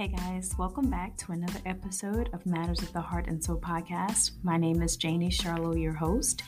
[0.00, 4.30] Hey guys, welcome back to another episode of Matters of the Heart and Soul podcast.
[4.42, 6.42] My name is Janie Charlo, your host,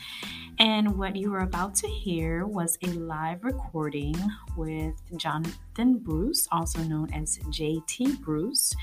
[0.57, 4.15] and what you are about to hear was a live recording
[4.57, 8.73] with Jonathan Bruce, also known as JT Bruce.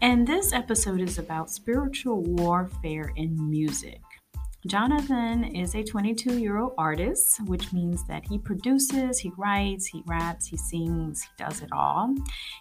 [0.00, 4.00] And this episode is about spiritual warfare in music.
[4.66, 10.02] Jonathan is a 22 year old artist, which means that he produces, he writes, he
[10.06, 12.14] raps, he sings, he does it all.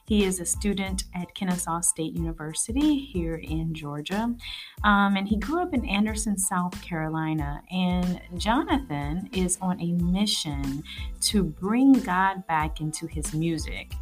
[0.06, 4.36] He is a student at Kennesaw State University here in Georgia,
[4.84, 7.62] um, and he grew up in Anderson, South Carolina.
[7.72, 10.84] And Jonathan is on a mission
[11.22, 13.94] to bring God back into his music.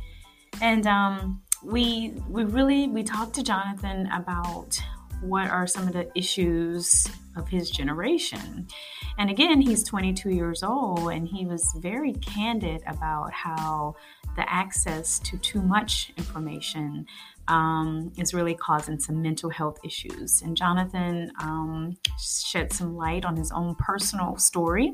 [0.59, 4.81] And um, we we really we talked to Jonathan about
[5.21, 8.67] what are some of the issues of his generation.
[9.17, 13.95] And again, he's 22 years old and he was very candid about how
[14.35, 17.05] the access to too much information
[17.47, 20.41] um, is really causing some mental health issues.
[20.41, 24.93] And Jonathan um, shed some light on his own personal story,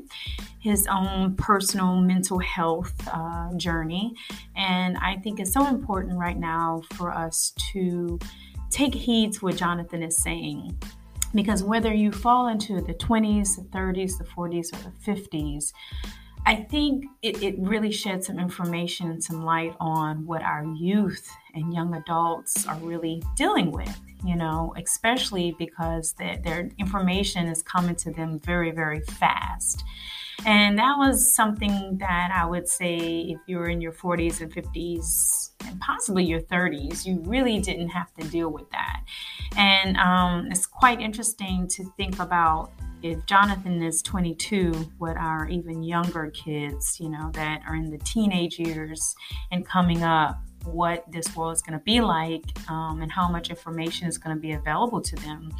[0.60, 4.14] his own personal mental health uh, journey.
[4.56, 8.18] And I think it's so important right now for us to
[8.70, 10.76] take heed to what Jonathan is saying.
[11.34, 15.72] Because whether you fall into the 20s, the 30s, the 40s, or the 50s,
[16.46, 21.28] I think it, it really sheds some information and some light on what our youth
[21.54, 27.62] and young adults are really dealing with, you know, especially because their, their information is
[27.62, 29.84] coming to them very, very fast.
[30.46, 32.98] And that was something that I would say
[33.28, 37.88] if you were in your 40s and 50s and possibly your 30s, you really didn't
[37.88, 39.02] have to deal with that.
[39.56, 42.70] And um, it's quite interesting to think about
[43.02, 47.98] if Jonathan is 22, what our even younger kids, you know, that are in the
[47.98, 49.14] teenage years
[49.50, 53.50] and coming up, what this world is going to be like um, and how much
[53.50, 55.52] information is going to be available to them.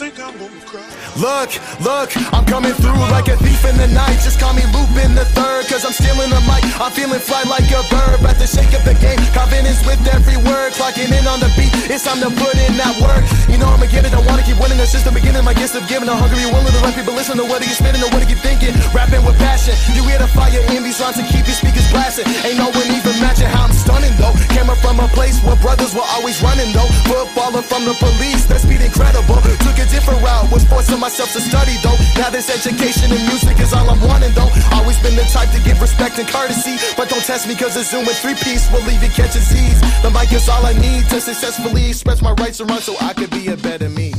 [0.00, 0.80] think I'm gonna cry.
[1.20, 1.52] Look,
[1.84, 4.16] look, I'm coming through like a thief in the night.
[4.24, 6.64] Just call me Lupin the third, cause I'm stealing the mic.
[6.80, 9.20] I'm feeling fly like a bird, about to shake up the game.
[9.36, 11.68] Confidence with every word, clocking in on the beat.
[11.92, 13.28] It's time to put in that work.
[13.52, 14.80] You know I'ma get it, I wanna keep winning.
[14.80, 16.08] The system beginning, my gifts of giving.
[16.08, 18.72] A hungry, willing to let people listen to what you spitting, or what you thinking.
[18.96, 22.24] Rapping with passion, you hear the fire in these rhymes to keep your speakers blasting.
[22.48, 24.32] Ain't no one even matching how I'm stunning though.
[24.56, 26.88] Came up from a place where brothers were always running though.
[27.04, 29.36] Footballer from the police, that speed incredible.
[29.60, 30.50] Took it different route.
[30.50, 31.98] Was forcing myself to study though.
[32.16, 34.50] Now this education and music is all I'm wanting though.
[34.72, 36.78] Always been the type to give respect and courtesy.
[36.96, 39.80] But don't test me cause a Zoom with three piece will leave you catching Z's.
[40.02, 43.12] The mic is all I need to successfully express my rights and run so I
[43.12, 44.14] could be a better me.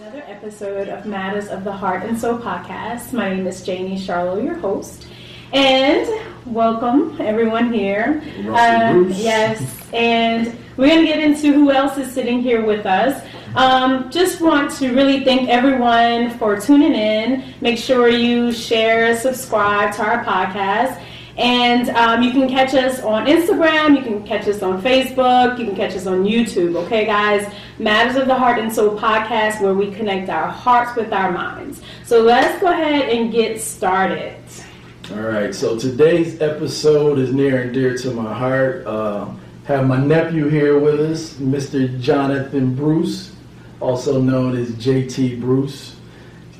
[0.00, 3.12] Another episode of Matters of the Heart and Soul podcast.
[3.12, 5.06] My name is Janie Charlo, your host.
[5.52, 6.08] And
[6.46, 8.22] welcome everyone here.
[8.48, 9.62] Uh, yes,
[9.94, 10.46] and
[10.76, 13.26] we're going to get into who else is sitting here with us.
[13.58, 17.42] Um, just want to really thank everyone for tuning in.
[17.60, 21.02] Make sure you share, subscribe to our podcast.
[21.36, 25.64] And um, you can catch us on Instagram, you can catch us on Facebook, you
[25.64, 27.52] can catch us on YouTube, okay, guys?
[27.80, 31.82] Matters of the Heart and Soul podcast, where we connect our hearts with our minds.
[32.04, 34.36] So let's go ahead and get started.
[35.10, 38.86] All right, so today's episode is near and dear to my heart.
[38.86, 39.28] Uh,
[39.64, 42.00] have my nephew here with us, Mr.
[42.00, 43.32] Jonathan Bruce,
[43.80, 45.96] also known as JT Bruce.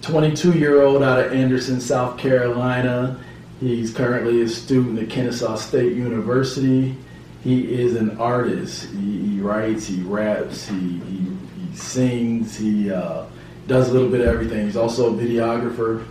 [0.02, 3.18] 22 year old out of Anderson, South Carolina.
[3.60, 6.96] He's currently a student at Kennesaw State University.
[7.42, 8.88] He is an artist.
[8.90, 13.24] He, he writes, he raps, he, he, he sings, he uh,
[13.66, 14.66] does a little bit of everything.
[14.66, 16.06] He's also a videographer.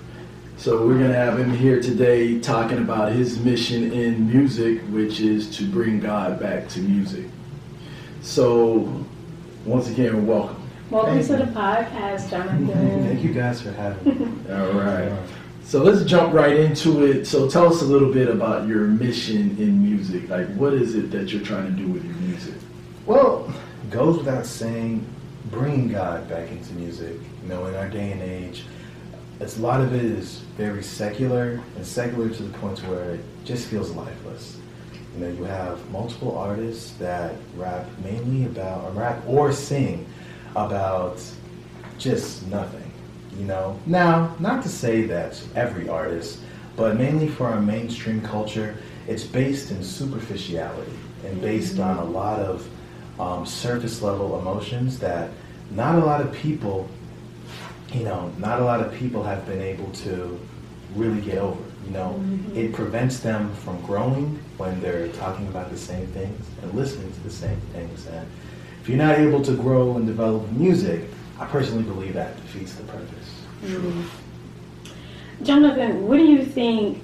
[0.58, 5.20] So we're going to have him here today talking about his mission in music, which
[5.20, 7.26] is to bring God back to music.
[8.22, 9.06] So
[9.66, 10.67] once again, welcome.
[10.90, 11.40] Welcome Thank to you.
[11.40, 13.04] the podcast, Jonathan.
[13.04, 14.50] Thank you guys for having me.
[14.54, 15.12] All right.
[15.66, 17.26] So let's jump right into it.
[17.26, 20.30] So tell us a little bit about your mission in music.
[20.30, 22.54] Like, what is it that you're trying to do with your music?
[23.06, 23.54] Well,
[23.84, 25.06] it goes without saying,
[25.52, 27.20] bring God back into music.
[27.44, 28.64] You know, in our day and age,
[29.42, 33.26] it's a lot of it is very secular and secular to the point where it
[33.44, 34.58] just feels lifeless.
[35.14, 40.06] You know, you have multiple artists that rap mainly about, or rap or sing
[40.56, 41.22] about
[41.98, 42.88] just nothing
[43.38, 43.80] you know.
[43.86, 46.40] Now, not to say that every artist,
[46.76, 48.78] but mainly for our mainstream culture,
[49.08, 50.92] it's based in superficiality
[51.26, 52.68] and based on a lot of
[53.20, 55.32] um, surface level emotions that
[55.72, 56.90] not a lot of people,
[57.94, 60.40] you know, not a lot of people have been able to
[60.96, 61.64] really get over.
[61.86, 62.58] You know, mm-hmm.
[62.58, 67.20] it prevents them from growing when they're talking about the same things and listening to
[67.22, 68.06] the same things.
[68.08, 68.28] And
[68.88, 71.02] if you're not able to grow and develop music,
[71.42, 73.42] I personally believe that defeats the purpose.
[73.66, 74.06] Mm.
[75.44, 77.04] Jonathan, what do you think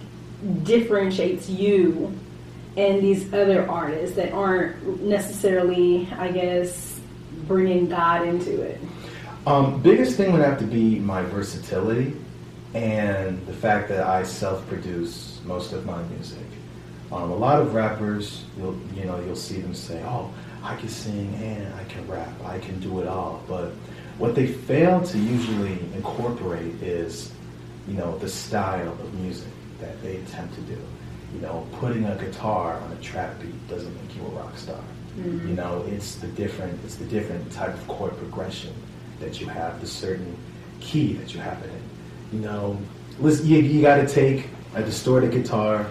[0.63, 2.17] differentiates you
[2.77, 7.01] and these other artists that aren't necessarily, I guess,
[7.47, 8.79] bringing God into it?
[9.45, 12.15] Um, biggest thing would have to be my versatility
[12.73, 16.45] and the fact that I self-produce most of my music.
[17.11, 20.33] Um, a lot of rappers, you'll you know you'll see them say, "Oh,
[20.63, 23.73] I can sing and I can rap, I can do it all," but
[24.17, 27.31] what they fail to usually incorporate is,
[27.87, 30.79] you know, the style of music that they attempt to do.
[31.33, 34.79] You know, putting a guitar on a trap beat doesn't make you a rock star.
[35.17, 35.49] Mm-hmm.
[35.49, 38.73] You know, it's the different it's the different type of chord progression
[39.19, 40.35] that you have, the certain
[40.79, 42.39] key that you have it in.
[42.39, 42.77] You know,
[43.19, 45.87] listen, you, you got to take a distorted guitar,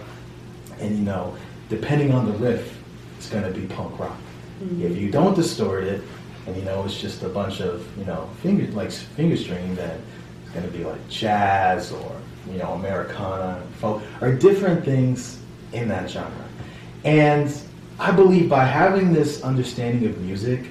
[0.78, 1.36] and you know,
[1.68, 2.78] depending on the riff,
[3.16, 4.16] it's going to be punk rock.
[4.62, 4.82] Mm-hmm.
[4.82, 6.02] If you don't distort it,
[6.46, 9.98] and you know it's just a bunch of you know finger like finger string that
[10.42, 12.20] it's going to be like jazz or
[12.50, 15.40] you know Americana, folk, or different things
[15.72, 16.48] in that genre.
[17.04, 17.52] And
[17.98, 20.66] I believe by having this understanding of music,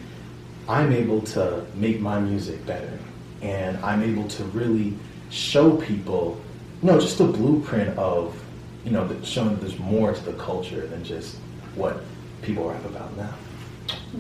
[0.68, 2.98] I'm able to make my music better,
[3.42, 4.98] and I'm able to really
[5.30, 6.40] show people,
[6.82, 8.42] you know, just a blueprint of
[8.86, 11.36] you know showing that there's more to the culture than just
[11.76, 12.02] what
[12.42, 13.34] people rap about now.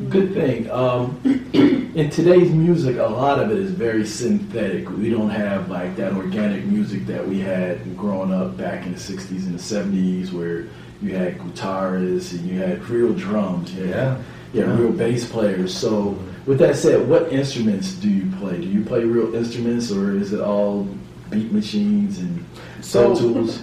[0.10, 0.70] Good thing.
[0.72, 1.20] Um,
[1.54, 4.90] in today's music, a lot of it is very synthetic.
[4.90, 9.00] We don't have like that organic music that we had growing up back in the
[9.00, 10.68] '60s and the '70s, where
[11.02, 13.74] you had guitarists and you had real drums.
[13.74, 14.22] You had, yeah.
[14.54, 14.78] Yeah, yeah.
[14.78, 15.76] real bass players.
[15.76, 18.60] So, with that said, what instruments do you play?
[18.60, 20.88] Do you play real instruments, or is it all
[21.30, 22.46] beat machines and
[22.82, 23.62] so tools?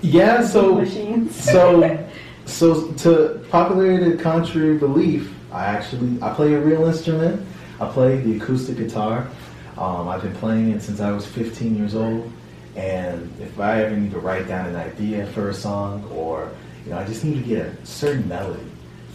[0.00, 0.42] Yeah.
[0.42, 0.84] So,
[1.30, 2.08] so,
[2.46, 7.46] so to popularity contrary belief I actually I play a real instrument.
[7.80, 9.28] I play the acoustic guitar.
[9.76, 12.30] Um, I've been playing it since I was 15 years old.
[12.74, 16.50] And if I ever need to write down an idea for a song, or
[16.84, 18.64] you know, I just need to get a certain melody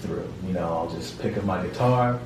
[0.01, 2.19] through, you know, I'll just pick up my guitar,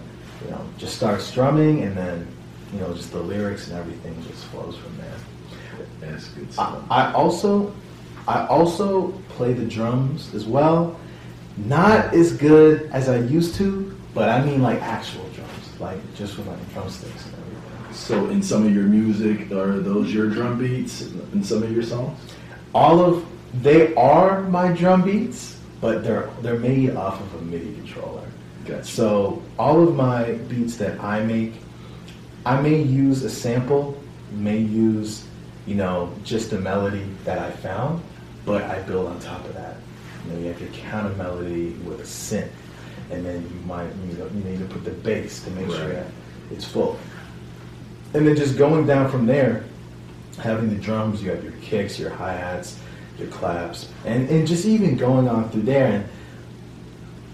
[0.43, 2.27] you know, just start strumming, and then
[2.74, 5.15] you know, just the lyrics and everything just flows from there.
[6.01, 6.84] That's good stuff.
[6.89, 7.74] I, I also
[8.27, 10.95] I also play the drums as well.
[11.57, 16.38] Not as good as I used to, but I mean like actual drums, like just
[16.38, 17.93] with like drumsticks and everything.
[17.93, 21.01] So in some of your music, are those your drum beats
[21.33, 22.19] in some of your songs?
[22.75, 23.25] All of
[23.63, 28.27] they are my drum beats, but they're they're made off of a MIDI controller.
[28.65, 28.86] Gotcha.
[28.86, 31.53] So all of my beats that I make,
[32.45, 34.00] I may use a sample,
[34.31, 35.25] may use,
[35.65, 38.03] you know, just a melody that I found,
[38.45, 39.77] but I build on top of that.
[40.25, 42.50] You know, you have your counter melody with a synth
[43.12, 45.77] and then you might you know you need to put the bass to make right.
[45.77, 46.07] sure that
[46.50, 46.98] it's full.
[48.13, 49.63] and then just going down from there,
[50.38, 52.77] having the drums, you have your kicks, your hi hats,
[53.17, 55.88] your claps, and, and just even going on through there.
[55.88, 56.05] And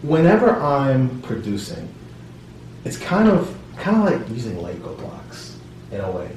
[0.04, 1.94] whenever I'm producing,
[2.86, 5.58] it's kind of kind of like using Lego blocks
[5.92, 6.30] in a way.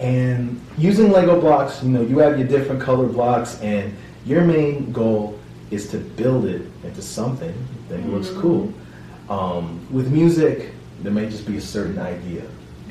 [0.00, 4.92] And using Lego blocks, you know, you have your different color blocks, and your main
[4.92, 5.38] goal
[5.70, 7.54] is to build it into something
[7.88, 8.14] that mm-hmm.
[8.14, 8.72] looks cool.
[9.28, 12.42] Um, with music, there may just be a certain idea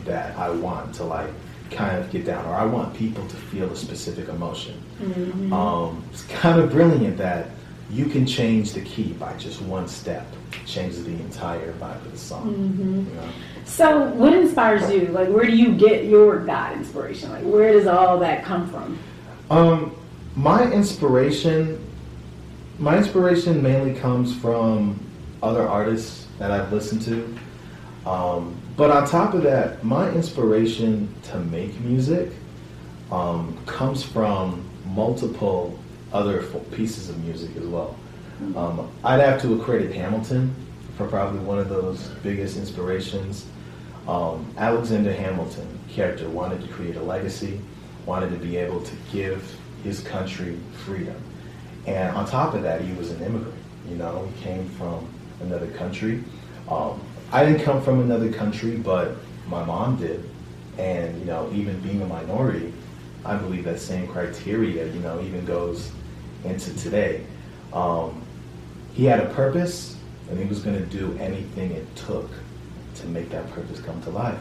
[0.05, 1.29] that I want to like
[1.70, 4.81] kind of get down, or I want people to feel a specific emotion.
[5.01, 5.53] Mm-hmm.
[5.53, 7.50] Um, it's kind of brilliant that
[7.89, 10.25] you can change the key by just one step,
[10.65, 12.53] changes the entire vibe of the song.
[12.53, 13.10] Mm-hmm.
[13.10, 13.29] You know?
[13.65, 15.08] So, what inspires you?
[15.08, 17.32] Like, where do you get your God inspiration?
[17.32, 19.00] Like, where does all that come from?
[19.50, 19.96] Um,
[20.36, 21.86] my inspiration,
[22.80, 25.00] my inspiration mainly comes from
[25.44, 28.10] other artists that I've listened to.
[28.10, 32.32] Um, but on top of that, my inspiration to make music
[33.12, 35.77] um, comes from multiple
[36.13, 37.96] other pieces of music as well.
[38.56, 40.71] Um, I'd have to accredit Hamilton for
[41.08, 43.46] probably one of those biggest inspirations.
[44.08, 47.60] Um, Alexander Hamilton character wanted to create a legacy,
[48.05, 51.22] wanted to be able to give his country freedom.
[51.88, 53.58] And on top of that, he was an immigrant.
[53.89, 55.08] You know, he came from
[55.41, 56.24] another country.
[56.70, 59.15] Um, I didn't come from another country, but
[59.48, 60.29] my mom did.
[60.77, 62.74] And, you know, even being a minority,
[63.25, 65.91] I believe that same criteria, you know, even goes
[66.43, 67.25] into today.
[67.74, 68.22] Um,
[68.93, 69.96] he had a purpose,
[70.32, 72.30] and he was going to do anything it took
[72.96, 74.40] to make that purpose come to life.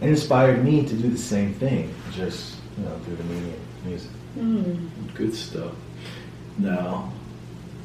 [0.00, 4.10] It inspired me to do the same thing, just you know, through the medium music.
[4.38, 5.14] Mm.
[5.14, 5.72] Good stuff.
[6.56, 7.12] Now,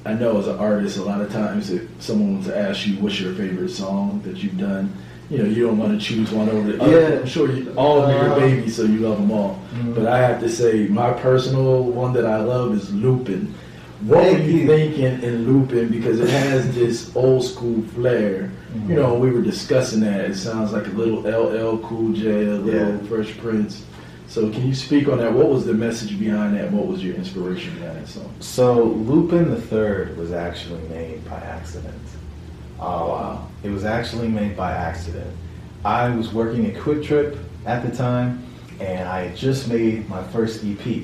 [0.05, 2.95] I know as an artist, a lot of times if someone was to ask you
[2.99, 4.95] what's your favorite song that you've done,
[5.29, 7.01] you know, you don't want to choose one over the other.
[7.01, 7.19] Yeah.
[7.19, 8.39] I'm sure you, all of them are your uh-huh.
[8.39, 9.55] babies, so you love them all.
[9.73, 9.93] Mm-hmm.
[9.95, 13.53] But I have to say, my personal one that I love is Lupin.
[14.01, 15.89] What were you, thinking in Lupin?
[15.89, 18.51] Because it has this old school flair.
[18.73, 18.91] Mm-hmm.
[18.91, 20.21] You know, we were discussing that.
[20.21, 23.07] It sounds like a little LL Cool J, a little yeah.
[23.07, 23.85] Fresh Prince.
[24.27, 25.33] So can you speak on that?
[25.33, 26.71] What was the message behind that?
[26.71, 28.33] What was your inspiration behind that song?
[28.39, 32.01] So Lupin the Third was actually made by accident.
[32.79, 33.47] Oh wow!
[33.63, 35.35] It was actually made by accident.
[35.83, 38.43] I was working at QuikTrip at the time,
[38.79, 41.03] and I had just made my first EP.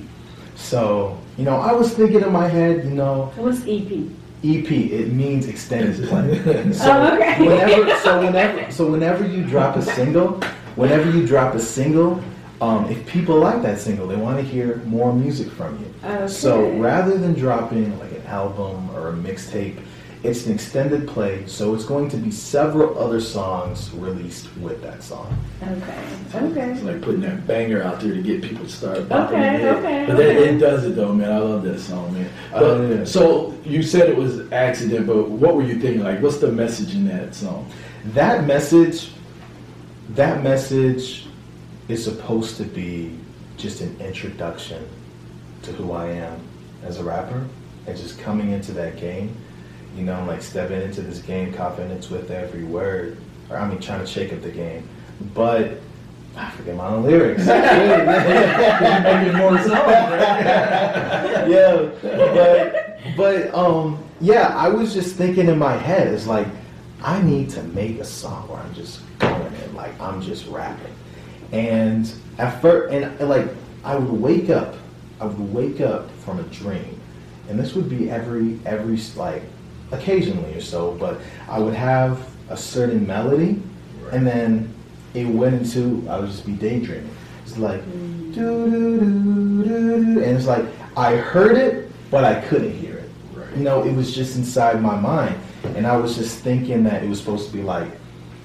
[0.56, 4.10] So you know, I was thinking in my head, you know, what's EP?
[4.46, 6.72] EP, it means extended play.
[6.74, 7.40] so oh, okay.
[7.40, 10.42] whenever, so whenever, so whenever you drop a single,
[10.76, 12.22] whenever you drop a single,
[12.60, 15.94] um, if people like that single, they want to hear more music from you.
[16.04, 16.28] Okay.
[16.28, 19.80] So rather than dropping like an album or a mixtape,
[20.24, 25.04] it's an extended play, so it's going to be several other songs released with that
[25.04, 25.38] song.
[25.62, 26.06] Okay.
[26.34, 26.72] Okay.
[26.72, 30.06] It's like putting that banger out there to get people to start popping okay, okay,
[30.08, 30.34] But okay.
[30.34, 31.30] That, it does it though, man.
[31.30, 32.30] I love that song, man.
[32.54, 33.04] But, yeah.
[33.04, 36.04] So you said it was accident, but what were you thinking?
[36.04, 37.70] Like, what's the message in that song?
[38.06, 39.12] That message,
[40.12, 41.28] that message
[41.90, 43.18] is supposed to be
[43.58, 44.88] just an introduction
[45.64, 46.40] to who I am
[46.84, 47.46] as a rapper
[47.88, 49.36] and just coming into that game,
[49.96, 53.18] you know, like stepping into this game confidence with every word,
[53.50, 54.88] or I mean, trying to shake up the game.
[55.34, 55.80] But
[56.36, 57.46] I forget my own lyrics.
[57.46, 59.72] Making more songs,
[61.50, 66.48] yeah, but but um, yeah, I was just thinking in my head, it's like
[67.04, 70.94] I need to make a song where I'm just going in, like I'm just rapping.
[71.52, 73.48] And at first, and, and like
[73.84, 74.76] I would wake up,
[75.20, 77.00] I would wake up from a dream,
[77.48, 79.44] and this would be every every like
[79.94, 83.62] occasionally or so, but I would have a certain melody,
[84.02, 84.14] right.
[84.14, 84.74] and then
[85.14, 87.10] it went into I would just be daydreaming.
[87.44, 88.34] It's like mm.
[88.34, 90.66] do do do do, and it's like
[90.98, 93.10] I heard it, but I couldn't hear it.
[93.34, 93.58] Right.
[93.58, 95.36] You know, it was just inside my mind,
[95.76, 97.90] and I was just thinking that it was supposed to be like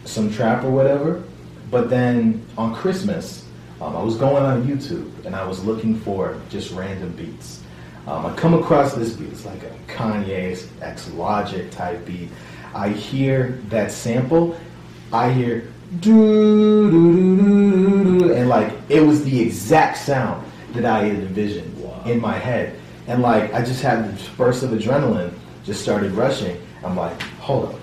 [0.04, 1.22] some trap or whatever.
[1.70, 3.44] But then on Christmas,
[3.80, 7.62] um, I was going on YouTube and I was looking for just random beats.
[8.08, 9.28] Um, I come across this beat.
[9.28, 12.30] It's like a Kanye X Logic type beat.
[12.74, 14.58] I hear that sample.
[15.12, 21.04] I hear do do do do and like it was the exact sound that I
[21.04, 22.02] had envisioned wow.
[22.06, 22.78] in my head.
[23.08, 25.34] And like I just had this burst of adrenaline,
[25.64, 26.58] just started rushing.
[26.82, 27.80] I'm like, hold up,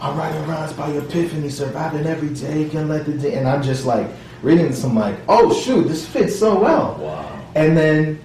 [0.00, 3.34] I'm writing rhymes by epiphany, surviving every day, can let the day.
[3.34, 4.08] And I'm just like
[4.40, 4.84] reading this.
[4.84, 6.96] I'm like, oh shoot, this fits so well.
[6.98, 7.42] Wow.
[7.54, 8.20] And then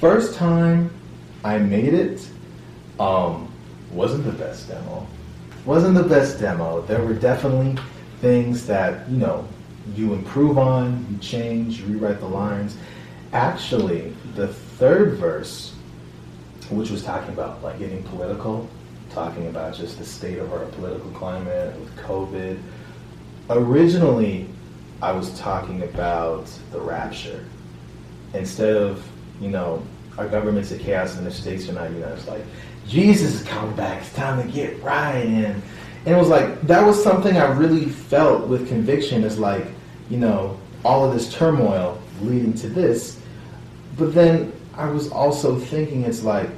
[0.00, 0.90] first time
[1.44, 2.26] I made it,
[2.98, 3.52] um,
[3.92, 5.06] wasn't the best demo.
[5.66, 6.80] Wasn't the best demo.
[6.82, 7.80] There were definitely
[8.20, 9.46] things that you know
[9.94, 12.76] you improve on, you change, you rewrite the lines.
[13.32, 15.74] Actually, the third verse,
[16.70, 18.68] which was talking about like getting political,
[19.10, 22.58] talking about just the state of our political climate with COVID.
[23.50, 24.48] Originally,
[25.02, 27.44] I was talking about the rapture.
[28.32, 29.04] Instead of,
[29.40, 29.82] you know,
[30.18, 32.42] our government's a chaos and the states are not, you know, it's like,
[32.86, 35.24] Jesus is coming back, it's time to get right.
[35.24, 35.62] And,
[36.06, 39.66] and it was like, that was something I really felt with conviction is like,
[40.08, 43.20] you know, all of this turmoil leading to this.
[43.96, 46.48] But then I was also thinking it's like,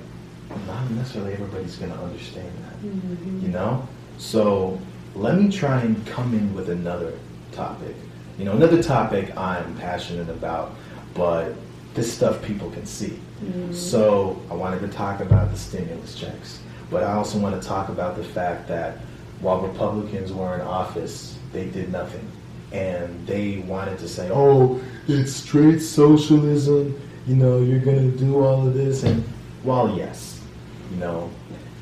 [0.66, 3.40] not necessarily everybody's going to understand that, mm-hmm.
[3.40, 3.86] you know?
[4.18, 4.80] So
[5.14, 7.18] let me try and come in with another
[7.52, 7.94] topic.
[8.38, 10.74] You know, another topic I'm passionate about,
[11.14, 11.54] but
[11.94, 13.18] this stuff people can see.
[13.42, 13.72] Mm-hmm.
[13.72, 17.88] So I wanted to talk about the stimulus checks, but I also want to talk
[17.88, 18.98] about the fact that
[19.40, 22.26] while Republicans were in office, they did nothing.
[22.72, 28.42] And they wanted to say, oh, it's straight socialism, you know, you're going to do
[28.42, 29.02] all of this.
[29.02, 29.22] And
[29.62, 30.40] while, yes,
[30.90, 31.30] you know,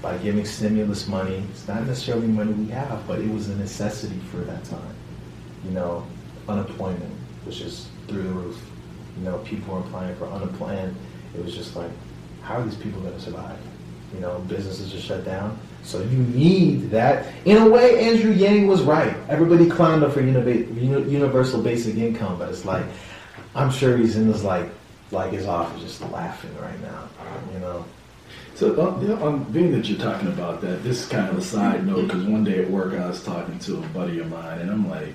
[0.02, 4.18] by giving stimulus money, it's not necessarily money we have, but it was a necessity
[4.30, 4.94] for that time.
[5.64, 6.06] You know,
[6.48, 7.14] unemployment
[7.46, 8.60] was just through the roof.
[9.20, 10.96] You know, people were applying for unemployment.
[11.34, 11.90] It was just like,
[12.42, 13.58] how are these people going to survive?
[14.14, 15.58] You know, businesses are shut down.
[15.82, 17.32] So you need that.
[17.44, 19.14] In a way, Andrew Yang was right.
[19.28, 22.84] Everybody climbed up for universal basic income, but it's like,
[23.54, 24.68] I'm sure he's in his like,
[25.10, 27.08] like his office just laughing right now.
[27.52, 27.84] You know.
[28.54, 31.86] So, know, um, being that you're talking about that, this is kind of a side
[31.86, 34.70] note because one day at work I was talking to a buddy of mine, and
[34.70, 35.14] I'm like,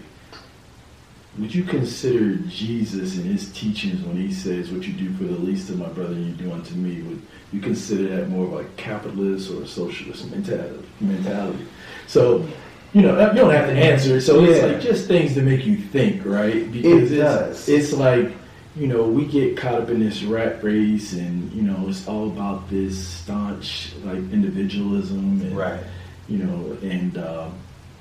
[1.40, 5.40] would you consider Jesus and his teachings when he says, "What you do for the
[5.40, 7.02] least of my brother, you do unto me"?
[7.02, 11.66] Would you consider that more of a capitalist or a socialist mentality?
[12.08, 12.48] So,
[12.94, 14.22] you know, you don't have to answer.
[14.22, 14.50] So yeah.
[14.50, 16.72] it's like just things to make you think, right?
[16.72, 17.70] Because it it's, does.
[17.70, 18.32] It's like
[18.76, 22.28] you know, we get caught up in this rat race, and you know, it's all
[22.28, 25.80] about this staunch like individualism, and, right?
[26.28, 27.50] You know, and uh,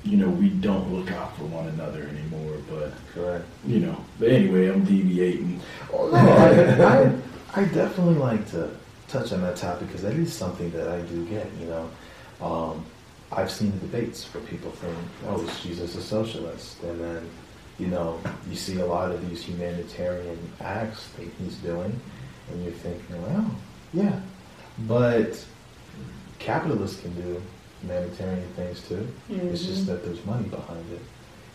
[0.05, 2.59] you know, we don't look out for one another anymore.
[2.69, 3.47] But correct.
[3.67, 5.61] You know, but anyway, I'm deviating.
[5.93, 8.71] Oh, no, I, I, I definitely like to
[9.09, 11.51] touch on that topic because that is something that I do get.
[11.61, 11.91] You know,
[12.41, 12.85] um,
[13.33, 17.31] I've seen the debates where people think, "Oh, is Jesus a socialist?" and then
[17.79, 21.99] you know, you see a lot of these humanitarian acts that he's doing,
[22.51, 23.51] and you're thinking, well,
[23.93, 24.21] yeah,
[24.87, 25.45] but
[26.39, 27.43] capitalists can do
[27.85, 29.07] humanitarian things too.
[29.31, 29.49] Mm-hmm.
[29.49, 29.93] It's just mm-hmm.
[29.93, 31.01] that there's money behind it.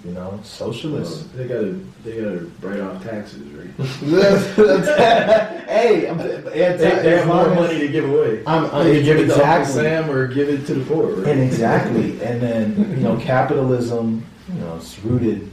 [0.06, 1.26] You know, socialists.
[1.26, 1.72] Well, they gotta
[2.06, 3.68] they gotta write off taxes, right?
[5.68, 8.42] hey, I'm, they, they have more money to give away.
[8.48, 11.16] I'm, I'm they give it to Uncle Sam or give it to the poor.
[11.16, 11.28] Right?
[11.28, 14.26] And exactly, and then you know, capitalism.
[14.48, 15.52] You know, it's rooted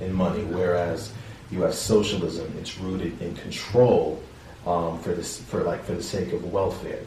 [0.00, 1.12] in money, whereas
[1.50, 4.22] you have socialism, it's rooted in control
[4.66, 7.00] um, for this for like for the sake of welfare.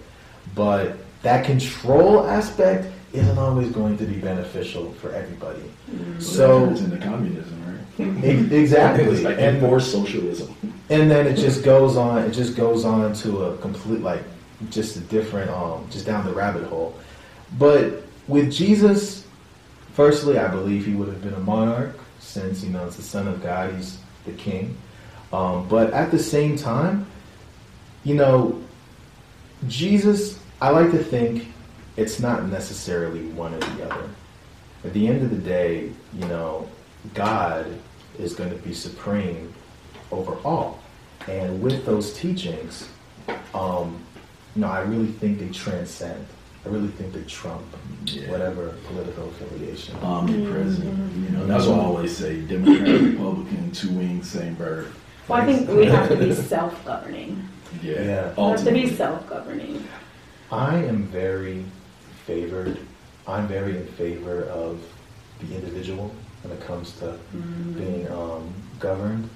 [0.55, 5.61] But that control aspect isn't always going to be beneficial for everybody.
[5.89, 6.19] Mm-hmm.
[6.19, 7.63] So it's into communism,
[7.97, 8.23] right?
[8.51, 10.55] exactly, it's like and more socialism.
[10.89, 12.23] And then it just goes on.
[12.23, 14.23] It just goes on to a complete like
[14.69, 16.97] just a different um just down the rabbit hole.
[17.57, 19.25] But with Jesus,
[19.93, 23.27] firstly, I believe he would have been a monarch since you know it's the Son
[23.27, 24.77] of God, he's the King.
[25.31, 27.05] Um, but at the same time,
[28.03, 28.61] you know,
[29.67, 31.47] Jesus, I like to think
[31.99, 34.09] it's not necessarily one or the other.
[34.83, 36.67] At the end of the day, you know,
[37.13, 37.67] God
[38.17, 39.53] is going to be supreme
[40.11, 40.79] over all.
[41.27, 42.89] And with those teachings,
[43.53, 44.01] um,
[44.55, 46.25] you know, I really think they transcend
[46.65, 47.63] I really think they trump
[48.05, 48.29] yeah.
[48.29, 49.95] whatever political affiliation.
[49.97, 50.93] Omnipresent.
[50.93, 51.23] Mm-hmm.
[51.23, 54.91] You know, that's what I always say: Democrat, Republican, two wings, same bird.
[55.27, 57.47] Well, I think we have to be self-governing.
[57.81, 58.33] Yeah, yeah.
[58.35, 59.87] We have to be self-governing.
[60.51, 61.63] I am very
[62.29, 62.77] favored.
[63.27, 64.79] I'm very in favor of
[65.39, 66.13] the individual
[66.43, 67.71] when it comes to mm-hmm.
[67.73, 69.27] being um, governed.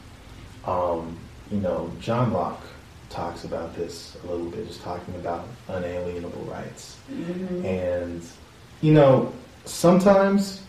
[0.66, 1.18] Um,
[1.50, 2.62] you know, John Locke
[3.10, 6.98] talks about this a little bit, just talking about unalienable rights.
[7.12, 7.66] Mm-hmm.
[7.66, 8.22] And,
[8.82, 9.34] you know,
[9.66, 10.62] sometimes,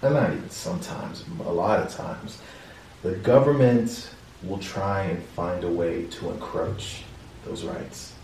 [0.00, 2.40] and not even sometimes, a lot of times,
[3.02, 4.10] the government
[4.42, 7.02] will try and find a way to encroach
[7.44, 8.14] those rights.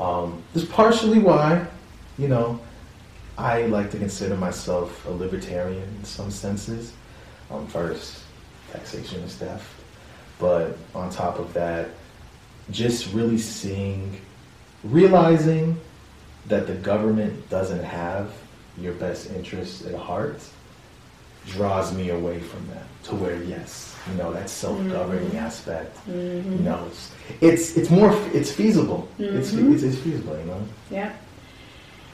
[0.00, 1.66] Um, this is partially why,
[2.18, 2.58] you know,
[3.40, 6.92] I like to consider myself a libertarian in some senses.
[7.50, 8.22] Um, first,
[8.70, 9.66] taxation is theft.
[10.38, 11.88] But on top of that,
[12.70, 14.20] just really seeing,
[14.84, 15.80] realizing
[16.48, 18.30] that the government doesn't have
[18.76, 20.40] your best interests at heart
[21.46, 22.84] draws me away from that.
[23.04, 25.96] To where yes, you know that self-governing aspect.
[26.06, 29.08] You know, it's it's it's more it's feasible.
[29.18, 30.38] It's, it's it's feasible.
[30.38, 30.62] You know.
[30.90, 31.12] Yeah.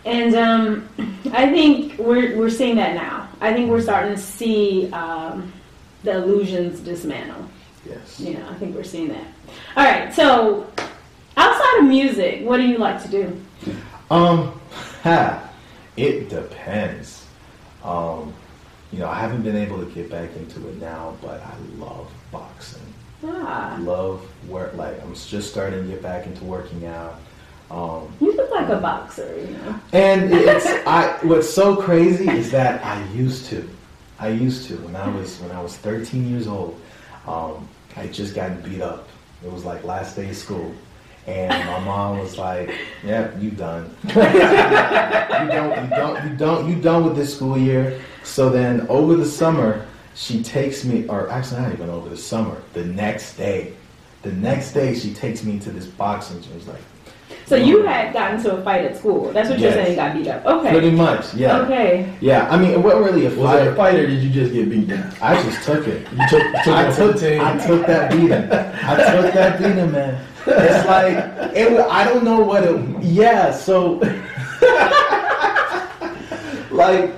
[0.07, 0.89] And um,
[1.33, 3.29] I think we're we're seeing that now.
[3.41, 5.53] I think we're starting to see um,
[6.05, 7.45] the illusions dismantle.
[7.85, 8.21] Yes.
[8.21, 9.27] You know, I think we're seeing that.
[9.77, 10.15] All right.
[10.15, 10.67] So,
[11.37, 13.41] outside of music, what do you like to do?
[14.11, 14.61] Um,
[15.03, 15.51] ha,
[15.97, 17.27] it depends.
[17.83, 18.33] Um,
[18.93, 22.11] you know, I haven't been able to get back into it now, but I love
[22.31, 22.83] boxing.
[23.25, 24.75] Ah, Love work.
[24.75, 27.19] Like I'm just starting to get back into working out.
[27.71, 29.35] Um, you look like a boxer.
[29.41, 29.81] You know.
[29.93, 31.19] and it's I.
[31.23, 33.69] What's so crazy is that I used to.
[34.19, 36.81] I used to when I was when I was 13 years old.
[37.27, 39.09] Um, I just got beat up.
[39.45, 40.73] It was like last day of school,
[41.27, 42.71] and my mom was like,
[43.05, 43.95] "Yep, you done.
[44.05, 45.83] you don't.
[45.83, 46.31] You don't.
[46.31, 46.69] You don't.
[46.69, 51.29] You done with this school year." So then over the summer, she takes me, or
[51.31, 52.63] actually not even over the summer.
[52.73, 53.75] The next day,
[54.23, 56.59] the next day she takes me to this boxing gym.
[56.59, 56.81] She's like,
[57.47, 59.31] So you had gotten to a fight at school.
[59.33, 59.87] That's what you're Yes.
[59.87, 59.97] saying.
[59.97, 60.45] Got beat up.
[60.45, 60.71] Okay.
[60.73, 61.59] pretty much, yeah.
[61.61, 62.13] Okay.
[62.21, 63.39] Yeah, I mean, it wasn't really a fight.
[63.39, 63.93] Was that a fight.
[63.93, 65.13] fight or did you just get beat down?
[65.23, 66.09] I just took it.
[66.11, 67.41] You took, took I took, the team.
[67.41, 68.33] I took that beating.
[68.33, 70.19] I took that beating, man.
[70.49, 71.73] It's like it.
[71.73, 73.03] wa- I don't know what it.
[73.03, 73.95] Yeah, so
[76.71, 77.15] like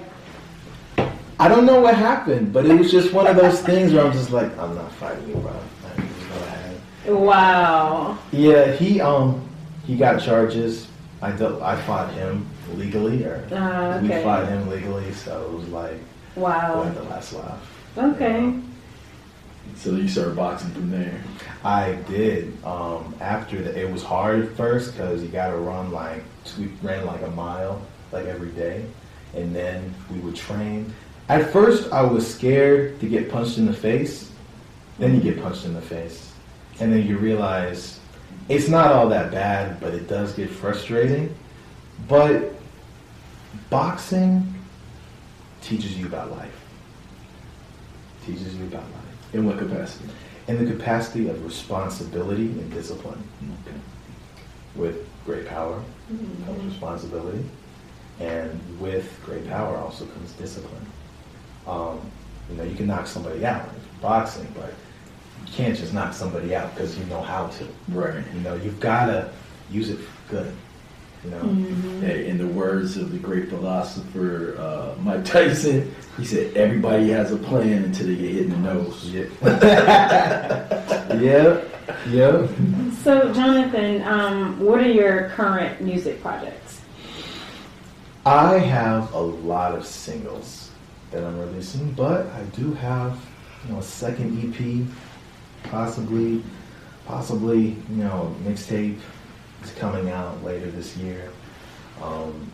[1.41, 4.13] I don't know what happened, but it was just one of those things where I'm
[4.13, 5.53] just like, I'm not fighting you, bro.
[5.53, 6.81] Like, just go ahead.
[7.15, 8.19] Wow.
[8.33, 9.48] Yeah, he um
[9.89, 10.87] he got charges.
[11.21, 15.69] I dealt, I fought him legally, or Ah, we fought him legally, so it was
[15.71, 15.99] like
[16.37, 16.83] we Wow.
[16.85, 17.59] had the last laugh.
[17.99, 18.53] Okay.
[19.77, 21.21] So you started boxing from there.
[21.65, 22.53] I did.
[22.65, 26.23] Um, after that, it was hard at first because you got to run like
[26.59, 27.81] we ran like a mile
[28.13, 28.85] like every day,
[29.35, 30.93] and then we would train.
[31.29, 34.31] At first, I was scared to get punched in the face.
[34.99, 36.33] Then you get punched in the face,
[36.81, 37.98] and then you realize
[38.49, 41.35] it's not all that bad, but it does get frustrating.
[42.09, 42.55] But
[43.71, 44.55] boxing
[45.61, 46.55] teaches you about life.
[48.25, 50.09] Teaches you about life In what capacity?
[50.49, 53.23] in the capacity of responsibility and discipline.
[53.67, 53.77] Okay.
[54.75, 55.83] With great power
[56.47, 57.45] comes responsibility,
[58.19, 60.87] and with great power also comes discipline.
[61.67, 62.01] Um,
[62.51, 64.75] you know, you can knock somebody out in boxing, but you
[65.53, 67.67] can't just knock somebody out because you know how to.
[67.89, 68.23] Right.
[68.35, 69.31] You know, you've got to
[69.71, 70.55] use it for good.
[71.25, 76.57] You know, Hey, in the words of the great philosopher uh, Mike Tyson, he said,
[76.57, 79.29] "Everybody has a plan until they get hit in the nose." yeah,
[82.09, 82.47] yeah.
[83.03, 86.83] So, Jonathan, um, what are your current music projects?
[88.25, 90.71] I have a lot of singles
[91.11, 93.19] that I'm releasing, but I do have,
[93.65, 94.87] you know, a second EP,
[95.71, 96.43] possibly,
[97.07, 98.99] possibly, you know, mixtape
[99.63, 101.31] is coming out later this year.
[102.03, 102.51] Um,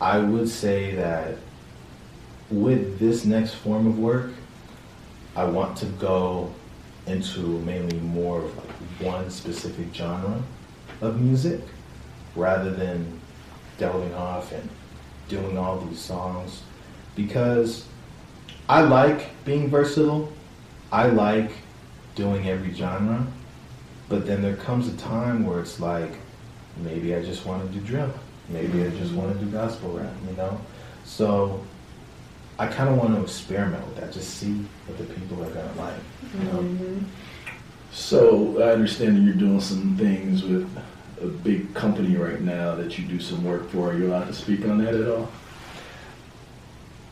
[0.00, 1.36] I would say that
[2.50, 4.32] with this next form of work,
[5.34, 6.52] I want to go
[7.06, 8.52] into mainly more of
[9.00, 10.42] one specific genre
[11.00, 11.60] of music
[12.36, 13.20] rather than
[13.78, 14.68] delving off and
[15.28, 16.62] doing all these songs
[17.16, 17.86] because
[18.68, 20.32] I like being versatile.
[20.92, 21.52] I like
[22.14, 23.26] doing every genre,
[24.08, 26.12] but then there comes a time where it's like
[26.78, 28.12] maybe I just want to do drill.
[28.48, 30.60] Maybe I just want to do gospel rap, you know?
[31.04, 31.64] So
[32.58, 35.68] I kind of want to experiment with that, just see what the people are going
[35.68, 35.94] to like,
[36.38, 36.58] you know?
[36.58, 37.04] Mm-hmm.
[37.92, 40.68] So I understand that you're doing some things with
[41.20, 43.90] a big company right now that you do some work for.
[43.90, 45.30] Are you allowed to speak on that at all?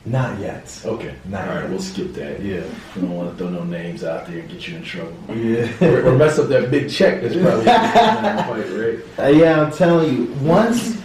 [0.06, 0.80] Not yet.
[0.84, 1.14] Okay.
[1.26, 1.70] Not all right, yet.
[1.70, 2.40] we'll skip that.
[2.40, 2.62] Yeah.
[2.96, 5.14] We don't want to throw no names out there and get you in trouble.
[5.36, 5.70] Yeah.
[5.82, 8.78] or, or mess up that big check that's probably fight,
[9.18, 9.24] right?
[9.26, 10.98] Uh, yeah, I'm telling you, once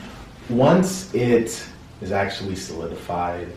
[0.50, 1.66] once it
[2.02, 3.48] is actually solidified,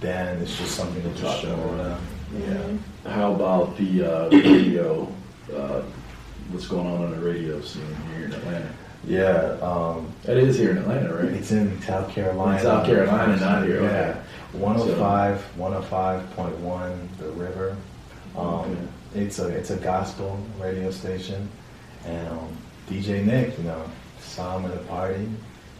[0.00, 2.00] then it's just something to just show around.
[2.38, 3.10] Yeah.
[3.12, 5.12] How about the uh, radio?
[5.54, 5.82] Uh,
[6.50, 7.82] what's going on on the radio scene
[8.14, 8.70] here in Atlanta?
[9.06, 9.58] Yeah.
[9.60, 11.24] Um, That is here in Atlanta, right?
[11.26, 12.56] it's in South Carolina.
[12.56, 13.88] In South Carolina, not here, Yeah.
[13.88, 14.20] okay.
[14.58, 17.76] 105, 105.1, The River.
[18.36, 21.48] Um, It's a it's a gospel radio station,
[22.04, 22.56] and um,
[22.90, 23.80] DJ Nick, you know,
[24.20, 25.28] saw him at a party.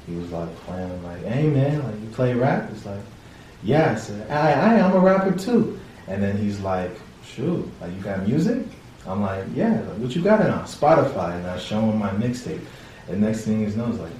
[0.06, 3.00] He was like playing, I'm like, "Hey man, like you play rap?" It's like,
[3.64, 6.92] "Yeah." I said, "I, I I'm a rapper too." And then he's like,
[7.24, 8.64] "Shoot, like you got music?"
[9.04, 11.34] I'm like, "Yeah." Like, what you got it on Spotify?
[11.36, 12.60] And I show him my mixtape.
[13.08, 14.12] And next thing he knows, like,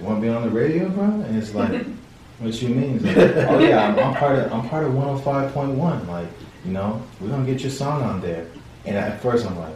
[0.00, 1.70] "You want to be on the radio, bro?" And it's like,
[2.38, 3.02] What you mean?
[3.02, 3.16] Like,
[3.48, 6.06] oh yeah, I'm, I'm, part of I'm part of 105.1.
[6.06, 6.28] Like,
[6.64, 8.46] you know, we're gonna get your song on there.
[8.84, 9.74] And at first I'm like,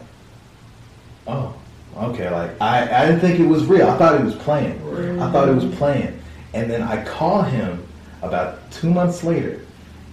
[1.27, 1.55] oh,
[1.97, 2.29] okay.
[2.29, 3.89] Like I, I didn't think it was real.
[3.89, 4.83] I thought it was playing.
[4.85, 5.27] Right.
[5.27, 5.77] I thought it was mm-hmm.
[5.77, 6.21] playing.
[6.53, 7.85] And then I call him
[8.21, 9.61] about two months later,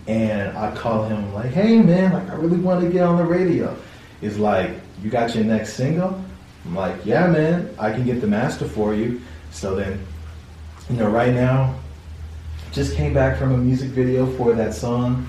[0.07, 3.25] and I call him like, hey man, like I really want to get on the
[3.25, 3.77] radio.
[4.21, 4.71] He's like,
[5.03, 6.23] you got your next single?
[6.65, 9.21] I'm like, yeah man, I can get the master for you.
[9.51, 10.05] So then,
[10.89, 11.75] you know, right now,
[12.73, 15.27] just came back from a music video for that song.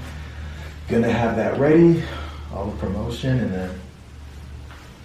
[0.88, 2.04] Gonna have that ready,
[2.54, 3.80] all the promotion, and then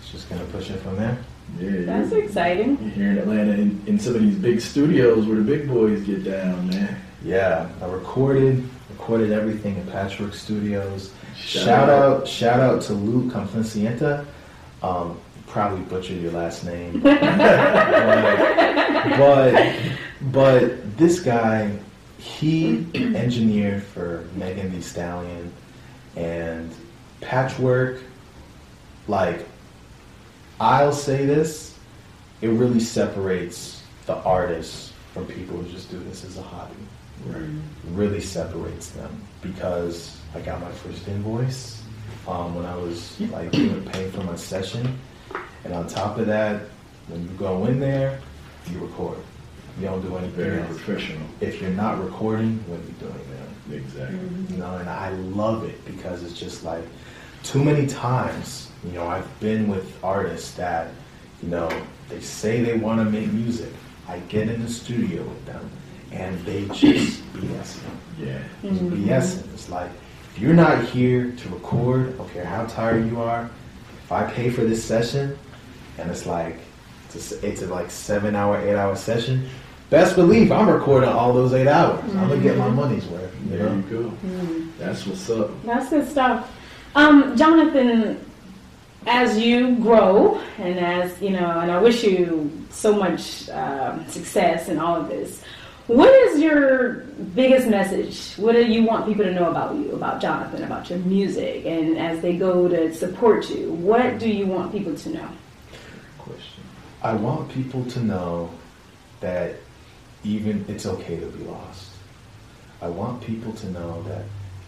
[0.00, 1.18] it's just gonna push it from there.
[1.60, 2.78] Yeah, that's exciting.
[2.80, 6.02] You're here in Atlanta, in, in some of these big studios where the big boys
[6.02, 7.00] get down, man.
[7.22, 11.12] Yeah, I recorded recorded everything at Patchwork Studios.
[11.36, 12.20] Shout, shout out.
[12.20, 14.24] out, shout out to Luke Conflencienta.
[14.82, 17.18] Um, probably butchered your last name, but,
[19.18, 19.76] but
[20.32, 21.70] but this guy
[22.24, 25.52] he engineered for Megan Thee Stallion
[26.16, 26.74] and
[27.20, 28.00] Patchwork.
[29.06, 29.46] Like,
[30.58, 31.76] I'll say this,
[32.40, 36.74] it really separates the artists from people who just do this as a hobby.
[37.26, 37.48] Right.
[37.90, 41.82] Really separates them because I got my first invoice
[42.26, 44.98] um, when I was like paying for my session,
[45.64, 46.62] and on top of that,
[47.08, 48.18] when you go in there,
[48.70, 49.18] you record.
[49.78, 50.76] You don't do anything Very else.
[50.76, 51.26] professional.
[51.40, 53.78] If you're not recording, what are you doing there?
[53.78, 54.18] Exactly.
[54.18, 54.54] Mm-hmm.
[54.54, 56.84] You know, and I love it because it's just like
[57.42, 60.90] too many times, you know, I've been with artists that,
[61.42, 61.70] you know,
[62.08, 63.72] they say they want to make music.
[64.06, 65.70] I get in the studio with them
[66.12, 67.80] and they just BS.
[68.18, 68.38] Yeah.
[68.62, 69.08] Just mm-hmm.
[69.08, 69.52] BS.
[69.54, 69.90] It's like,
[70.34, 73.50] if you're not here to record, I don't care how tired you are,
[74.04, 75.36] if I pay for this session
[75.98, 76.58] and it's like,
[77.06, 79.48] it's a, it's a like seven hour, eight hour session,
[79.94, 82.00] best believe I'm recording all those eight hours.
[82.00, 82.18] Mm-hmm.
[82.18, 83.32] I'm gonna get my money's worth.
[83.44, 83.76] You there know?
[83.76, 84.02] you go.
[84.26, 84.70] Mm-hmm.
[84.76, 85.62] That's what's up.
[85.62, 86.50] That's good stuff.
[86.96, 88.18] Um, Jonathan,
[89.06, 94.68] as you grow and as you know, and I wish you so much uh, success
[94.68, 95.42] in all of this.
[95.86, 97.04] What is your
[97.40, 98.34] biggest message?
[98.36, 101.98] What do you want people to know about you, about Jonathan, about your music, and
[101.98, 103.70] as they go to support you?
[103.70, 105.28] What do you want people to know?
[106.18, 106.64] Question.
[107.02, 108.50] I want people to know
[109.20, 109.56] that
[110.24, 111.90] even it's okay to be lost.
[112.82, 114.24] I want people to know that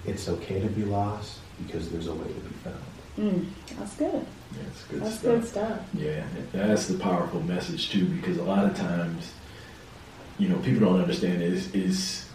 [0.07, 2.77] it's okay to be lost because there's a way to be found.
[3.19, 3.47] Mm,
[3.79, 4.27] that's good.
[4.53, 5.23] That's good that's stuff.
[5.23, 5.81] good stuff.
[5.95, 9.33] Yeah, that's the powerful message too, because a lot of times,
[10.39, 12.29] you know, people don't understand is is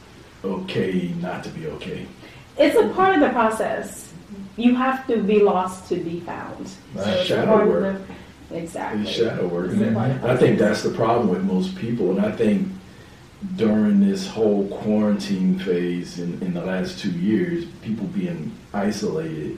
[0.44, 2.08] okay not to be okay.
[2.58, 4.12] It's a part of the process.
[4.58, 6.68] You have to be lost to be found.
[6.96, 8.02] So shadow work.
[8.50, 9.04] The, exactly.
[9.04, 9.72] It's shadow work.
[10.24, 12.68] I think that's the problem with most people, and I think
[13.56, 19.58] during this whole quarantine phase in, in the last two years, people being isolated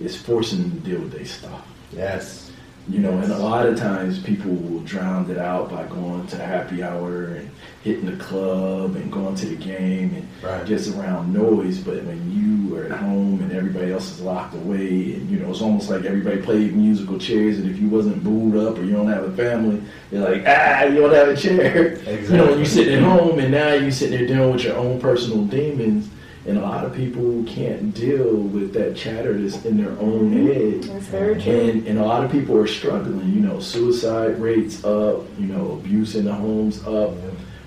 [0.00, 1.66] is forcing them to deal with their stuff.
[1.92, 2.41] Yes.
[2.88, 6.36] You know, and a lot of times people will drown it out by going to
[6.36, 7.50] the happy hour and
[7.84, 10.66] hitting the club and going to the game and right.
[10.66, 11.78] just around noise.
[11.78, 15.50] But when you are at home and everybody else is locked away, and you know,
[15.50, 17.58] it's almost like everybody played musical chairs.
[17.58, 20.82] And if you wasn't booed up or you don't have a family, you're like, ah,
[20.82, 21.86] you don't have a chair.
[21.86, 22.22] Exactly.
[22.32, 24.76] You know, when you're sitting at home and now you're sitting there dealing with your
[24.76, 26.08] own personal demons
[26.44, 30.46] and a lot of people can't deal with that chatter that's in their own mm-hmm.
[30.46, 30.82] head.
[30.82, 31.52] That's very true.
[31.52, 33.32] And, and a lot of people are struggling.
[33.32, 35.22] You know, suicide rates up.
[35.38, 37.14] You know, abuse in the homes up.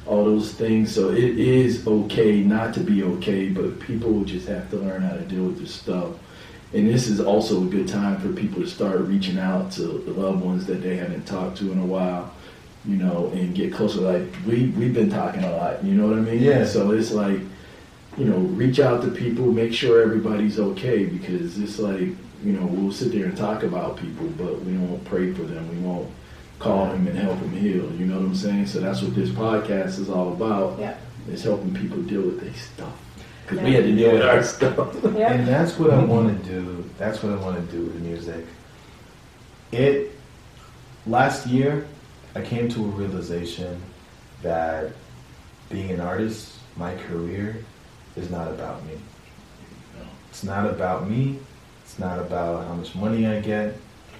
[0.05, 0.93] All those things.
[0.93, 5.13] So it is okay not to be okay, but people just have to learn how
[5.13, 6.09] to deal with this stuff.
[6.73, 10.11] And this is also a good time for people to start reaching out to the
[10.11, 12.33] loved ones that they haven't talked to in a while.
[12.85, 14.01] You know, and get closer.
[14.01, 15.81] Like we we've been talking a lot.
[15.83, 16.43] You know what I mean?
[16.43, 16.65] Yeah.
[16.65, 17.39] So it's like
[18.17, 22.65] you know, reach out to people, make sure everybody's okay because it's like, you know,
[22.65, 25.69] we'll sit there and talk about people, but we won't pray for them.
[25.69, 26.09] We won't
[26.59, 27.91] call them and help them heal.
[27.93, 28.67] You know what I'm saying?
[28.67, 30.79] So that's what this podcast is all about.
[30.79, 30.97] Yeah.
[31.29, 32.93] Is helping people deal with their stuff.
[33.41, 33.63] Because yeah.
[33.63, 34.95] we had to deal with our stuff.
[35.15, 35.33] Yeah.
[35.33, 36.89] And that's what I want to do.
[36.97, 38.45] That's what I want to do with music.
[39.71, 40.11] It,
[41.07, 41.87] last year,
[42.35, 43.81] I came to a realization
[44.41, 44.91] that
[45.69, 47.63] being an artist, my career,
[48.15, 48.93] is not about me.
[50.29, 51.39] It's not about me.
[51.83, 53.75] It's not about how much money I get.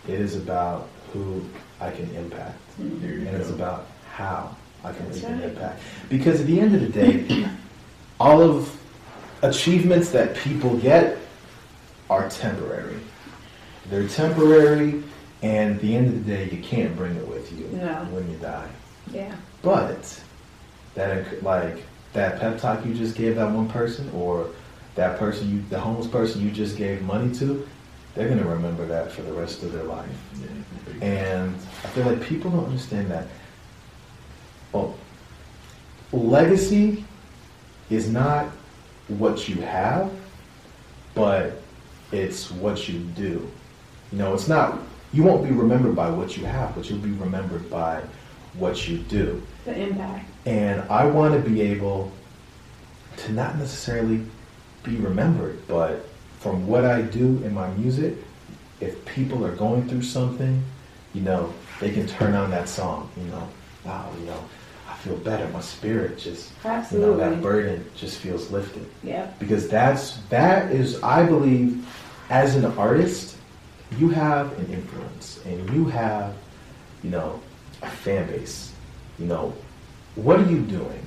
[0.08, 1.44] It is about who
[1.82, 2.58] I can impact.
[2.78, 5.82] And it's about how I can make an impact.
[6.10, 7.50] Because at the end of the day,
[8.20, 8.78] all of
[9.42, 11.18] achievements that people get
[12.10, 13.00] are temporary.
[13.90, 15.04] They're temporary,
[15.42, 18.08] and at the end of the day, you can't bring it with you no.
[18.12, 18.70] when you die.
[19.12, 19.36] Yeah.
[19.62, 20.22] But
[20.96, 21.84] that, like,
[22.16, 24.50] that pep talk you just gave that one person, or
[24.96, 27.68] that person you, the homeless person you just gave money to,
[28.16, 30.10] they're gonna remember that for the rest of their life.
[31.02, 33.28] And I feel like people don't understand that.
[34.72, 34.98] Well,
[36.12, 37.06] legacy
[37.90, 38.48] is not
[39.10, 40.12] what you have,
[41.14, 41.62] but
[42.12, 43.52] it's what you do.
[44.12, 44.80] You know, it's not,
[45.12, 48.02] you won't be remembered by what you have, but you'll be remembered by
[48.54, 49.44] what you do.
[49.66, 50.30] The impact.
[50.46, 52.12] And I want to be able
[53.18, 54.22] to not necessarily
[54.84, 56.08] be remembered, but
[56.40, 58.16] from what I do in my music,
[58.80, 60.64] if people are going through something,
[61.14, 63.48] you know, they can turn on that song, you know,
[63.84, 64.46] wow, you know,
[64.88, 65.48] I feel better.
[65.50, 67.10] My spirit just, Absolutely.
[67.10, 68.86] you know, that burden just feels lifted.
[69.04, 69.32] Yeah.
[69.40, 71.88] Because that's, that is, I believe,
[72.30, 73.38] as an artist,
[73.98, 76.36] you have an influence and you have,
[77.04, 77.40] you know,
[77.82, 78.72] a fan base.
[79.18, 79.54] You know,
[80.16, 81.06] what are you doing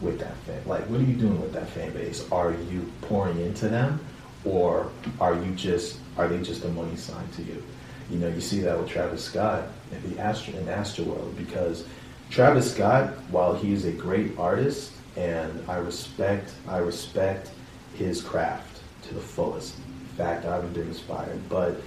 [0.00, 0.60] with that fan?
[0.66, 2.30] Like, what are you doing with that fan base?
[2.30, 4.00] Are you pouring into them,
[4.44, 4.90] or
[5.20, 7.62] are you just are they just a money sign to you?
[8.10, 11.84] You know, you see that with Travis Scott in the Astro in Astroworld because
[12.30, 17.50] Travis Scott, while he is a great artist and I respect I respect
[17.94, 19.76] his craft to the fullest.
[19.78, 21.80] In fact, I've been inspired, but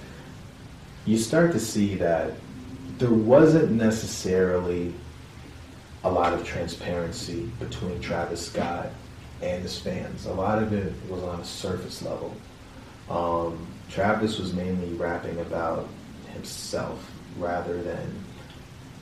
[1.04, 2.32] you start to see that
[2.98, 4.94] there wasn't necessarily
[6.04, 8.90] a lot of transparency between Travis Scott
[9.42, 10.26] and his fans.
[10.26, 12.34] A lot of it was on a surface level.
[13.08, 15.88] Um, Travis was mainly rapping about
[16.32, 18.24] himself rather than,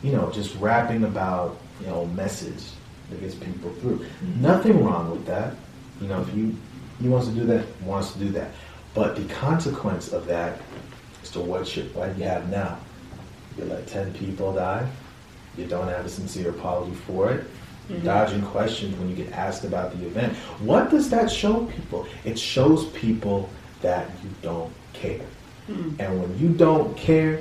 [0.03, 2.65] you know, just rapping about, you know, message
[3.11, 4.05] that gets people through.
[4.41, 5.55] Nothing wrong with that.
[6.01, 6.57] You know, if you
[7.01, 8.51] he wants to do that, wants to do that.
[8.95, 10.61] But the consequence of that
[11.23, 12.79] is to what you what you have now.
[13.57, 14.89] You let ten people die.
[15.59, 17.45] You don't have a sincere apology for it.
[17.89, 18.07] You're mm-hmm.
[18.07, 20.35] dodging questions when you get asked about the event.
[20.61, 22.07] What does that show people?
[22.25, 23.51] It shows people
[23.83, 25.27] that you don't care.
[25.69, 26.01] Mm-hmm.
[26.01, 27.41] And when you don't care,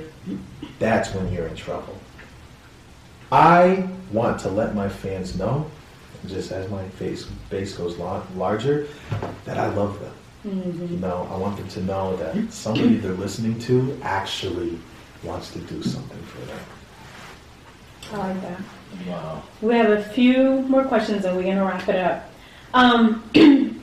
[0.78, 1.96] that's when you're in trouble.
[3.30, 5.70] I want to let my fans know,
[6.26, 8.88] just as my face base goes lar- larger,
[9.44, 10.14] that I love them.
[10.46, 10.94] Mm-hmm.
[10.94, 14.78] You know, I want them to know that somebody they're listening to actually
[15.22, 16.60] wants to do something for them.
[18.12, 18.60] I like that.
[19.06, 19.42] Wow.
[19.60, 22.30] We have a few more questions and we're going to wrap it up.
[22.74, 23.22] Um,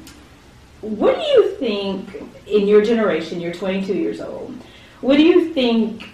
[0.82, 4.56] what do you think in your generation, you're 22 years old,
[5.02, 6.10] what do you think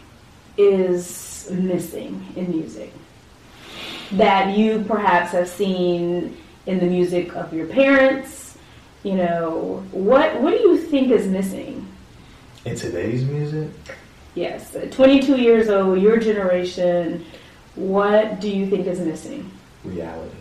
[0.57, 2.91] is missing in music
[4.13, 8.57] that you perhaps have seen in the music of your parents?
[9.03, 11.87] You know, what what do you think is missing?
[12.65, 13.71] In today's music,
[14.33, 17.25] Yes, 22 years old, your generation,
[17.75, 19.51] what do you think is missing?
[19.83, 20.35] reality.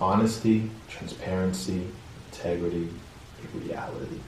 [0.00, 1.86] Honesty, transparency,
[2.30, 2.88] integrity,
[3.54, 4.20] reality.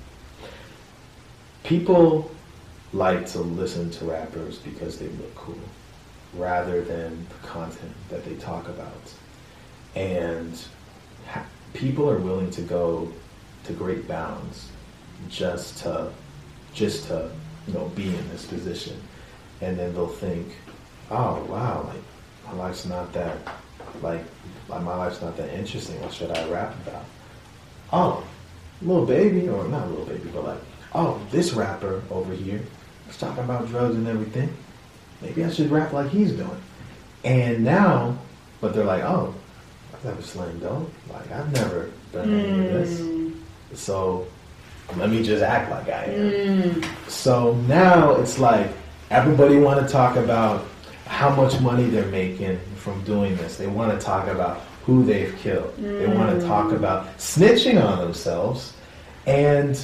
[1.64, 2.30] People
[2.92, 5.58] like to listen to rappers because they look cool
[6.34, 9.12] rather than the content that they talk about.
[9.94, 10.58] And
[11.28, 13.12] ha- people are willing to go
[13.64, 14.70] to great bounds
[15.28, 16.10] just to
[16.74, 17.30] just to
[17.66, 18.96] you know be in this position
[19.60, 20.48] and then they'll think
[21.10, 22.02] oh wow like
[22.46, 23.36] my life's not that
[24.02, 24.24] like
[24.68, 26.00] like, my life's not that interesting.
[26.00, 27.04] What should i rap about?
[27.92, 28.24] Oh
[28.80, 30.58] little baby or not little baby but like
[30.94, 32.60] oh this rapper over here
[33.08, 34.54] is talking about drugs and everything.
[35.20, 36.62] Maybe i should rap like he's doing.
[37.24, 38.16] And now
[38.60, 39.34] but they're like oh
[39.94, 43.00] i've never slang dope like i've never done any of this.
[43.00, 43.30] Hmm.
[43.74, 44.26] So
[44.96, 46.70] let me just act like I am.
[46.70, 47.08] Hmm.
[47.08, 48.70] So now it's like
[49.10, 50.66] everybody want to talk about
[51.12, 53.56] how much money they're making from doing this.
[53.56, 55.76] They want to talk about who they've killed.
[55.76, 56.48] They want to mm.
[56.48, 58.72] talk about snitching on themselves.
[59.26, 59.78] And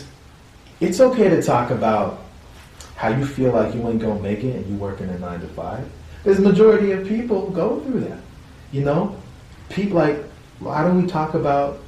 [0.81, 2.23] it's okay to talk about
[2.97, 5.41] how you feel like you ain't gonna make it and you work in a nine
[5.41, 5.87] to five.
[6.25, 8.21] There's a majority of people go through that.
[8.73, 9.15] You know?
[9.69, 10.25] People like,
[10.61, 11.79] why don't we talk about,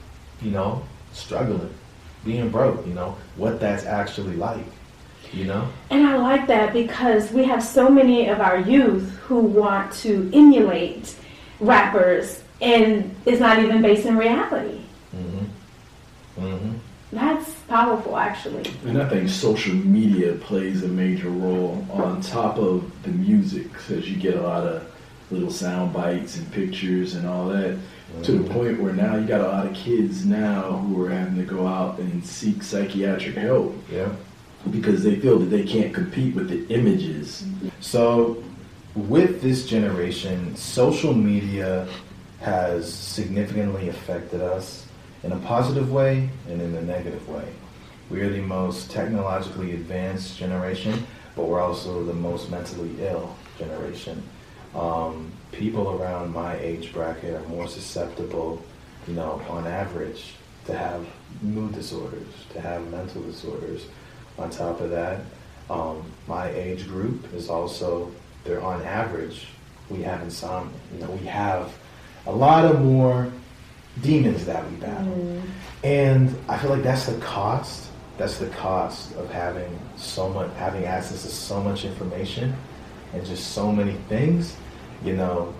[0.42, 1.72] you know, struggling,
[2.26, 4.66] being broke, you know, what that's actually like.
[5.32, 5.68] You know?
[5.90, 10.30] And I like that because we have so many of our youth who want to
[10.34, 11.14] emulate
[11.60, 14.80] rappers and it's not even based in reality.
[15.14, 16.44] Mm-hmm.
[16.44, 16.72] Mm-hmm.
[17.12, 18.70] That's powerful, actually.
[18.86, 24.08] And I think social media plays a major role on top of the music, because
[24.08, 24.86] you get a lot of
[25.30, 27.76] little sound bites and pictures and all that,
[28.22, 31.36] to the point where now you got a lot of kids now who are having
[31.36, 34.10] to go out and seek psychiatric help Yeah.
[34.70, 37.44] Because they feel that they can't compete with the images.
[37.80, 38.42] So,
[38.94, 41.88] with this generation, social media
[42.40, 44.86] has significantly affected us
[45.22, 47.46] in a positive way and in a negative way.
[48.10, 51.06] We are the most technologically advanced generation,
[51.36, 54.22] but we're also the most mentally ill generation.
[54.74, 58.64] Um, people around my age bracket are more susceptible,
[59.06, 60.34] you know, on average,
[60.66, 61.06] to have
[61.42, 63.86] mood disorders, to have mental disorders.
[64.40, 65.20] On top of that,
[65.68, 68.10] um, my age group is also,
[68.44, 69.46] they're on average,
[69.90, 70.72] we have insomnia.
[70.94, 71.72] You know, we have
[72.26, 73.30] a lot of more
[74.02, 75.12] demons that we battle.
[75.12, 75.42] Mm.
[75.84, 77.90] And I feel like that's the cost.
[78.16, 82.54] That's the cost of having so much, having access to so much information
[83.12, 84.56] and just so many things.
[85.04, 85.54] You know,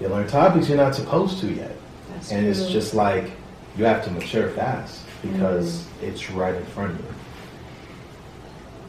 [0.00, 1.76] you learn topics you're not supposed to yet.
[2.10, 2.50] That's and true.
[2.50, 3.30] it's just like
[3.76, 6.08] you have to mature fast because mm.
[6.08, 7.14] it's right in front of you.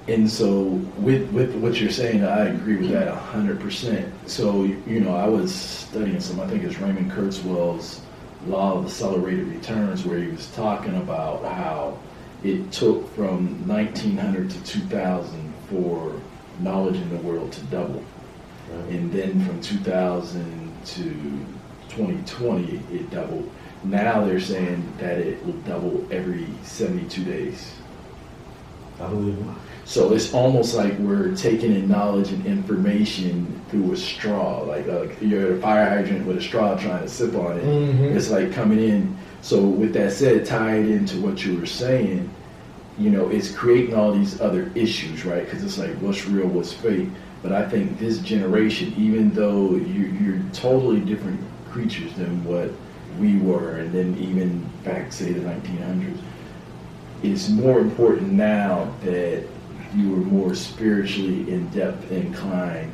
[0.08, 0.62] And so,
[1.00, 4.14] with with what you're saying, I agree with that hundred percent.
[4.26, 6.40] So, you know, I was studying some.
[6.40, 8.02] I think it's Raymond Kurzweil's
[8.46, 12.00] law of accelerated returns, where he was talking about how
[12.42, 16.14] it took from 1900 to 2000 for
[16.60, 18.04] knowledge in the world to double,
[18.72, 18.90] right.
[18.90, 21.04] and then from 2000 to
[21.90, 23.52] 2020 it doubled.
[23.84, 27.74] Now they're saying that it will double every 72 days.
[29.00, 29.46] I believe it.
[29.88, 34.60] So it's almost like we're taking in knowledge and information through a straw.
[34.64, 37.64] Like uh, you're at a fire hydrant with a straw trying to sip on it.
[37.64, 38.18] Mm-hmm.
[38.18, 39.18] It's like coming in.
[39.42, 42.30] So with that said, tied into what you were saying,
[43.00, 45.46] you know, it's creating all these other issues, right?
[45.46, 47.08] Because it's like what's real, what's fake.
[47.42, 51.40] But I think this generation, even though you, you're totally different
[51.72, 52.72] creatures than what
[53.22, 56.20] we were, and then even back, say, the 1900s,
[57.24, 59.48] it's more important now that
[59.96, 62.92] you were more spiritually in depth inclined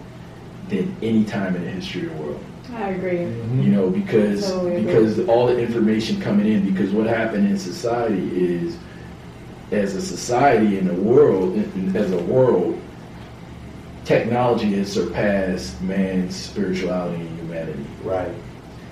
[0.69, 2.43] than any time in the history of the world.
[2.73, 3.17] I agree.
[3.17, 3.61] Mm-hmm.
[3.61, 8.29] You know, because totally because all the information coming in, because what happened in society
[8.33, 8.77] is,
[9.71, 11.57] as a society in the world,
[11.95, 12.79] as a world,
[14.05, 17.85] technology has surpassed man's spirituality and humanity.
[18.03, 18.33] Right.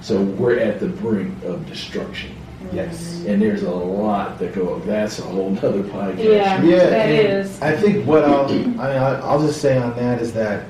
[0.02, 2.36] So we're at the brink of destruction.
[2.72, 3.24] Yes.
[3.26, 4.80] And there's a lot that go.
[4.80, 6.24] That's a whole nother podcast.
[6.24, 7.62] Yeah, yeah that is.
[7.62, 10.66] I think what I'll, I mean, I'll just say on that is that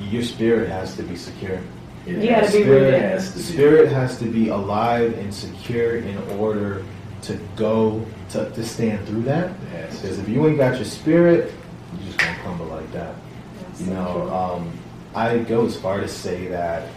[0.00, 1.60] your spirit has to be secure.
[2.06, 5.96] It you got to be spirit has to spirit has to be alive and secure
[5.98, 6.84] in order
[7.22, 9.52] to go to, to stand through that.
[9.72, 10.00] Yes.
[10.00, 11.52] Because if you ain't got your spirit,
[11.98, 13.14] you're just gonna crumble like that.
[13.60, 14.78] That's you know, um,
[15.14, 16.88] I go as far to say that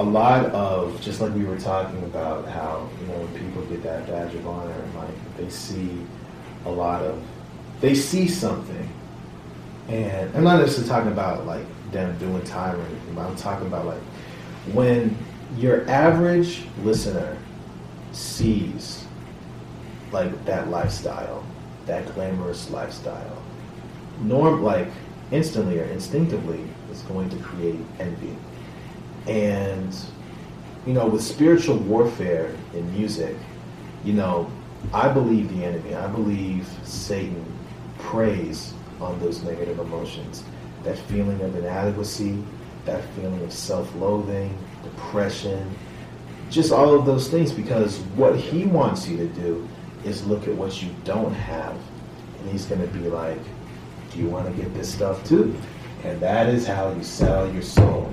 [0.00, 3.82] a lot of just like we were talking about how you know when people get
[3.82, 5.90] that badge of honor like they see
[6.64, 7.22] a lot of
[7.82, 8.88] they see something.
[9.88, 13.66] And I'm not necessarily talking about like them doing time or anything, but I'm talking
[13.66, 14.00] about like
[14.72, 15.18] when
[15.58, 17.36] your average listener
[18.12, 19.04] sees
[20.12, 21.44] like that lifestyle,
[21.84, 23.42] that glamorous lifestyle,
[24.22, 24.88] norm like
[25.30, 28.34] instantly or instinctively is going to create envy
[29.26, 29.94] and,
[30.86, 33.36] you know, with spiritual warfare in music,
[34.04, 34.50] you know,
[34.94, 37.44] I believe the enemy, I believe Satan
[37.98, 40.42] preys on those negative emotions.
[40.84, 42.42] That feeling of inadequacy,
[42.86, 45.70] that feeling of self loathing, depression,
[46.50, 49.68] just all of those things because what he wants you to do
[50.04, 51.76] is look at what you don't have.
[52.38, 53.40] And he's going to be like,
[54.12, 55.54] Do you want to get this stuff too?
[56.02, 58.12] And that is how you sell your soul.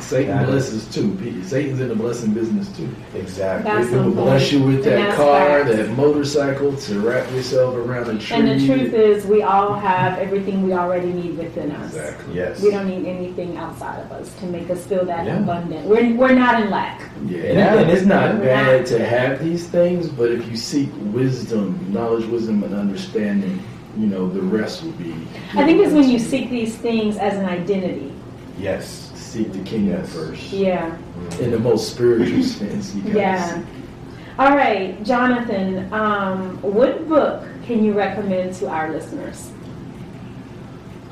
[0.00, 0.94] Satan that blesses is.
[0.94, 1.42] too.
[1.44, 2.88] Satan's in the blessing business too.
[3.14, 3.70] Exactly.
[3.70, 5.76] That's he will bless you with that car, fact.
[5.76, 8.36] that motorcycle to wrap yourself around a tree.
[8.36, 11.94] And the truth is, we all have everything we already need within us.
[11.94, 12.34] Exactly.
[12.34, 12.62] Yes.
[12.62, 15.38] We don't need anything outside of us to make us feel that yeah.
[15.38, 15.86] abundant.
[15.86, 17.00] We're, we're not in lack.
[17.26, 18.86] Yeah, and, and it's not we're bad not.
[18.88, 23.62] to have these things, but if you seek wisdom, knowledge, wisdom, and understanding,
[23.96, 25.12] you know, the rest will be.
[25.54, 28.12] I think it's when you seek these things as an identity.
[28.60, 30.52] Yes seek the kingdom first.
[30.52, 30.96] Yeah.
[31.38, 32.94] In the most spiritual sense.
[32.96, 33.62] yeah.
[34.38, 39.52] All right, Jonathan, um, what book can you recommend to our listeners?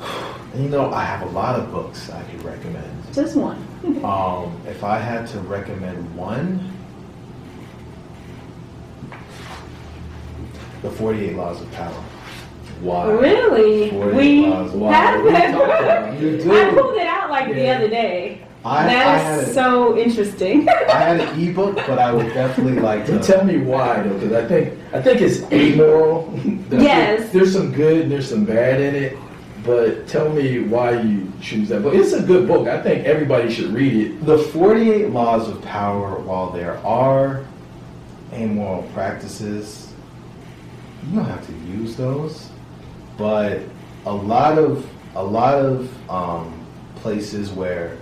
[0.57, 3.13] You know, I have a lot of books I could recommend.
[3.13, 3.55] Just one.
[4.03, 6.73] um, if I had to recommend one,
[10.81, 12.03] The 48 Laws of Power.
[12.81, 13.11] Why?
[13.11, 13.91] Really?
[13.91, 15.99] We have that.
[16.19, 16.51] You do.
[16.51, 17.53] I pulled it out like yeah.
[17.53, 18.45] the other day.
[18.65, 20.67] I, that is so interesting.
[20.67, 23.19] I had an ebook, but I would definitely like to.
[23.19, 26.37] tell me why though, because I think I think it's amoral.
[26.71, 27.31] yes.
[27.31, 29.17] There's some good and there's some bad in it,
[29.63, 31.93] but tell me why you choose that book.
[31.93, 32.67] It's a good book.
[32.67, 34.25] I think everybody should read it.
[34.25, 37.45] The 48 Laws of Power, while there are
[38.33, 39.93] amoral practices,
[41.07, 42.49] you don't have to use those.
[43.19, 43.61] But
[44.05, 46.65] a lot of a lot of um,
[46.95, 47.97] places where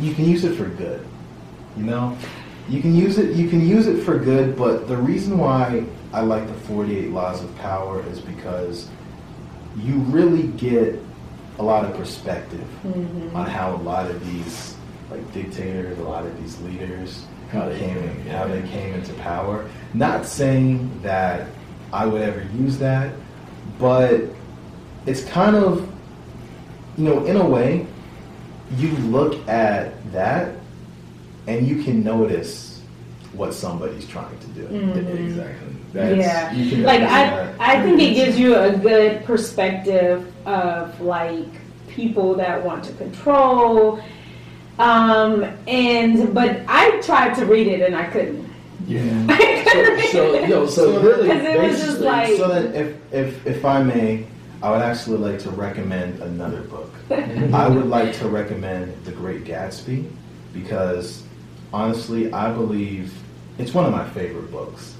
[0.00, 1.06] you can use it for good.
[1.76, 2.16] You know,
[2.68, 3.36] you can use it.
[3.36, 4.56] You can use it for good.
[4.56, 8.88] But the reason why I like the 48 Laws of Power is because
[9.76, 10.98] you really get
[11.58, 13.36] a lot of perspective mm-hmm.
[13.36, 14.76] on how a lot of these
[15.10, 19.12] like dictators, a lot of these leaders how they came in, how they came into
[19.14, 19.68] power.
[19.94, 21.48] Not saying that
[21.92, 23.14] I would ever use that,
[23.78, 24.24] but
[25.06, 25.88] it's kind of
[26.96, 27.86] you know, in a way,
[28.76, 30.54] you look at that
[31.46, 32.82] and you can notice
[33.32, 34.66] what somebody's trying to do.
[34.66, 35.24] Mm-hmm.
[35.26, 35.76] Exactly.
[35.92, 36.86] That's, yeah.
[36.86, 41.46] like I, I think it gives you a good perspective of like
[41.88, 44.00] people that want to control.
[44.78, 48.52] Um, and but I tried to read it and I couldn't.
[48.86, 49.26] Yeah.
[50.12, 52.36] so, so, so really, it was just like.
[52.36, 54.26] So then, if if if I may,
[54.64, 56.90] I would actually like to recommend another book.
[57.10, 60.10] I would like to recommend The Great Gatsby
[60.54, 61.22] because
[61.70, 63.12] honestly, I believe
[63.58, 64.94] it's one of my favorite books.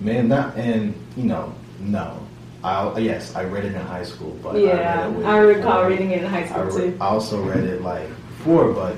[0.00, 2.24] Man, not and you know, no.
[2.62, 5.88] I yes, I read it in high school, but yeah, I, I recall before.
[5.88, 6.98] reading it in high school I re- too.
[7.00, 8.94] I also read it like before, but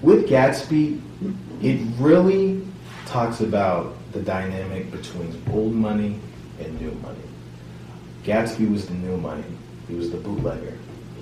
[0.00, 1.02] with Gatsby,
[1.60, 2.66] it really
[3.04, 6.18] talks about the dynamic between old money
[6.58, 7.18] and new money.
[8.24, 9.44] Gatsby was the new money.
[9.86, 10.76] He was the bootlegger.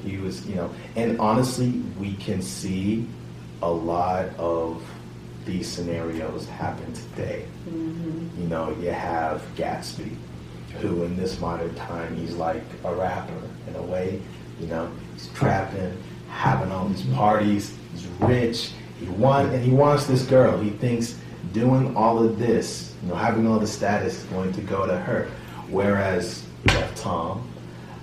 [0.05, 3.07] He was, you know, and honestly, we can see
[3.61, 4.83] a lot of
[5.45, 7.47] these scenarios happen today.
[7.69, 8.43] Mm-hmm.
[8.43, 10.15] You know, you have Gatsby,
[10.81, 14.21] who in this modern time, he's like a rapper in a way.
[14.61, 17.77] You know, he's trapping, having all these parties.
[17.93, 18.73] He's rich.
[19.01, 20.61] He want and he wants this girl.
[20.61, 21.19] He thinks
[21.53, 24.97] doing all of this, you know, having all the status is going to go to
[24.97, 25.29] her.
[25.69, 27.49] Whereas have Tom.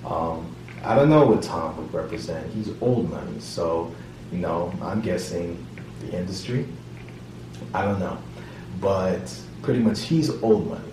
[0.06, 2.52] Um, I don't know what Tom would represent.
[2.54, 3.94] He's old money, so
[4.32, 5.66] you know, I'm guessing
[6.02, 6.68] the industry.
[7.74, 8.18] I don't know,
[8.80, 10.84] but pretty much he's old money.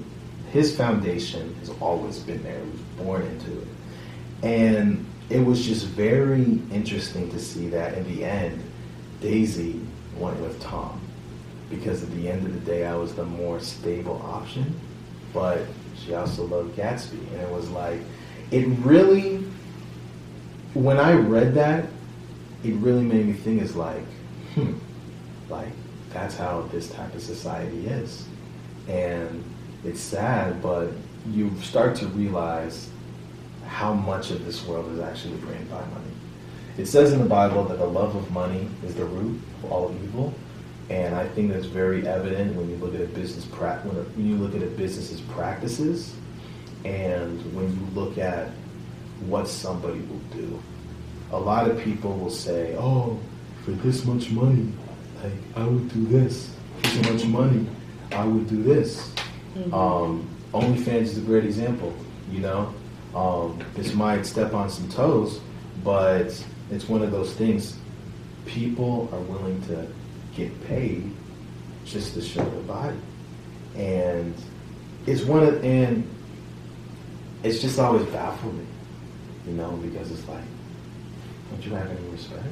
[0.53, 2.59] His foundation has always been there.
[2.59, 3.69] He was born into it,
[4.43, 8.63] and it was just very interesting to see that in the end,
[9.21, 9.81] Daisy
[10.19, 11.01] went with Tom
[11.69, 14.79] because at the end of the day, I was the more stable option,
[15.33, 15.61] but
[16.05, 18.01] she also loved Gatsby, and it was like,
[18.51, 19.39] it really,
[20.75, 21.87] when I read that,
[22.65, 24.05] it really made me think it's like,
[24.55, 24.75] hmm,
[25.49, 25.73] like
[26.13, 28.27] that's how this type of society is,
[28.89, 29.43] and
[29.85, 30.91] it's sad, but
[31.31, 32.89] you start to realize
[33.67, 36.13] how much of this world is actually ran by money.
[36.79, 39.95] It says in the Bible that the love of money is the root of all
[40.05, 40.35] evil,
[40.89, 44.01] and I think that's very evident when you look at a business pra- when, a,
[44.01, 46.15] when you look at a business's practices,
[46.85, 48.51] and when you look at
[49.21, 50.63] what somebody will do.
[51.33, 53.19] A lot of people will say, "Oh,
[53.65, 54.73] for this much money,
[55.23, 56.55] like I would do this.
[56.83, 57.67] For so much money,
[58.13, 59.13] I would do this."
[59.57, 59.75] Mm-hmm.
[59.75, 61.93] Um, OnlyFans is a great example.
[62.31, 62.75] You know,
[63.15, 65.41] um, this might step on some toes,
[65.83, 67.77] but it's one of those things.
[68.45, 69.89] People are willing to
[70.37, 71.11] get paid
[71.85, 72.97] just to show their body.
[73.77, 74.35] And
[75.07, 76.09] it's one of and
[77.43, 78.67] it's just always baffled me,
[79.47, 80.45] you know, because it's like,
[81.51, 82.45] don't you have any respect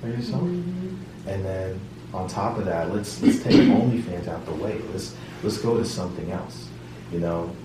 [0.00, 0.42] for yourself?
[0.42, 1.28] Mm-hmm.
[1.28, 1.80] And then
[2.14, 4.80] on top of that, let's let's take OnlyFans out the way.
[4.92, 6.68] Let's let's go to something else.
[7.12, 7.56] You know,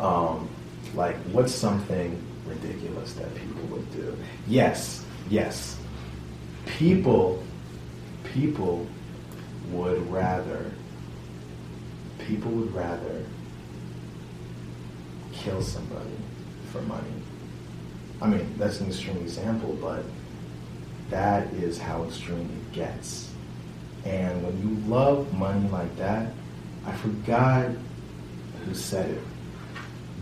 [0.00, 0.48] um,
[0.94, 4.16] like what's something ridiculous that people would do?
[4.46, 5.78] Yes, yes.
[6.66, 7.42] People
[8.32, 8.86] people
[9.70, 10.70] would rather
[12.18, 13.24] people would rather
[15.32, 16.10] kill somebody
[16.72, 17.12] for money.
[18.20, 20.04] I mean, that's an extreme example, but
[21.10, 23.30] that is how extreme it gets.
[24.04, 26.32] And when you love money like that,
[26.84, 27.70] I forgot
[28.64, 29.22] who said it,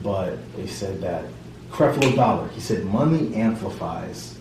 [0.03, 1.25] but they said that
[1.71, 4.36] Creflo Dollar, he said money amplifies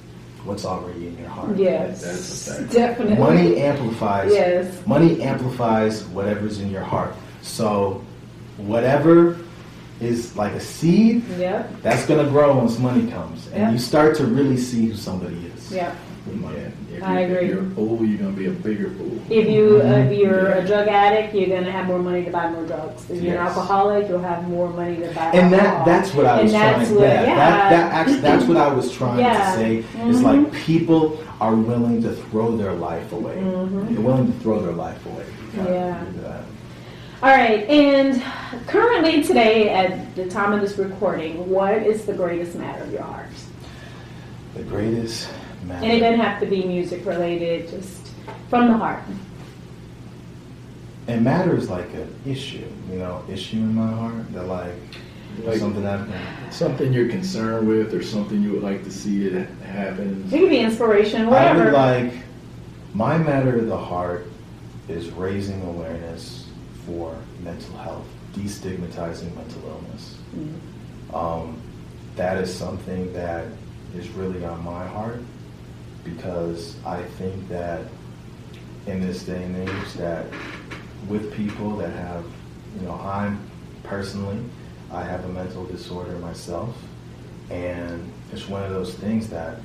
[0.45, 1.57] what's already in your heart.
[1.57, 3.17] Yes, that's definitely.
[3.17, 4.31] Money amplifies.
[4.31, 4.85] Yes.
[4.85, 7.13] Money amplifies whatever's in your heart.
[7.41, 8.03] So,
[8.57, 9.37] whatever
[9.99, 14.25] is like a seed, yeah, that's gonna grow once money comes, and you start to
[14.25, 15.71] really see who somebody is.
[15.71, 15.93] Yeah.
[16.27, 16.69] Yeah.
[16.97, 17.47] If I you're, agree.
[17.49, 19.19] If you're a fool, you're gonna be a bigger fool.
[19.29, 20.55] If you uh, if you're Yeah.
[20.55, 23.03] a drug addict, you're gonna have more money to buy more drugs.
[23.09, 23.49] If you're an Yes.
[23.57, 25.31] alcoholic, you'll have more money to buy.
[25.33, 25.85] and that alcohol.
[25.85, 26.95] that's what I And was that's trying.
[26.95, 27.35] what- yeah, yeah.
[27.35, 29.51] That, that actually, that's what I was trying Yeah.
[29.51, 29.77] to say.
[30.07, 30.23] Is Mhm.
[30.23, 33.35] like people are willing to throw their life away.
[33.35, 33.89] Mhm.
[33.93, 35.25] They're willing to throw their life away.
[35.69, 35.95] Yeah.
[37.23, 38.21] All right, and
[38.67, 43.01] currently today, at the time of this recording, what is the greatest matter of your
[43.01, 43.25] heart?
[44.55, 45.27] The greatest
[45.63, 45.83] matter.
[45.85, 48.07] And it doesn't have to be music related, just
[48.49, 49.03] from the heart.
[51.07, 54.73] it matters like an issue, you know, issue in my heart that like,
[55.43, 55.99] Like- something that
[56.51, 60.23] Something you're concerned with, or something you would like to see it happen.
[60.31, 61.63] It could be inspiration, I whatever.
[61.65, 62.13] would like
[62.93, 64.27] my matter of the heart
[64.87, 66.45] is raising awareness
[66.85, 70.15] for mental health, destigmatizing mental illness.
[70.37, 71.13] Mm.
[71.13, 71.57] Um,
[72.15, 73.45] that is something that
[73.97, 75.21] is really on my heart
[76.05, 77.81] because I think that
[78.87, 80.27] in this day and age that
[81.09, 82.23] with people that have,
[82.79, 83.39] you know, I'm
[83.83, 84.39] personally,
[84.91, 86.75] I have a mental disorder myself
[87.49, 89.59] and it's one of those things that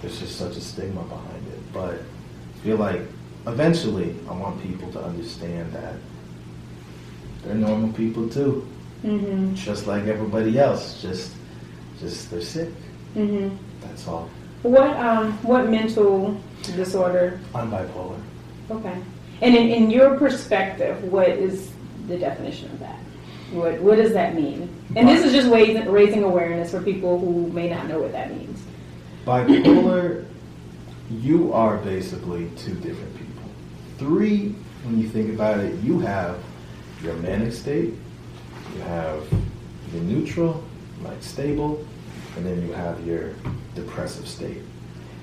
[0.00, 1.72] there's just such a stigma behind it.
[1.72, 3.02] But I feel like
[3.46, 5.94] eventually I want people to understand that
[7.42, 8.66] they're normal people too
[9.04, 9.54] Mm-hmm.
[9.54, 11.02] just like everybody else.
[11.02, 11.32] Just,
[11.98, 12.68] just they're sick.
[13.16, 13.56] Mm-hmm.
[13.80, 14.30] That's all.
[14.62, 16.40] What um what mental
[16.76, 17.40] disorder?
[17.54, 18.20] I'm bipolar.
[18.70, 19.02] Okay.
[19.40, 21.72] And in, in your perspective, what is
[22.06, 22.98] the definition of that?
[23.52, 24.68] What what does that mean?
[24.94, 28.30] And this is just raising, raising awareness for people who may not know what that
[28.30, 28.62] means.
[29.26, 30.26] Bipolar,
[31.10, 33.44] you are basically two different people.
[33.98, 34.54] Three,
[34.84, 36.38] when you think about it, you have
[37.02, 37.94] your manic state,
[38.74, 39.24] you have
[39.92, 40.62] your neutral,
[41.02, 41.86] like stable,
[42.36, 43.34] and then you have your
[43.74, 44.62] depressive state.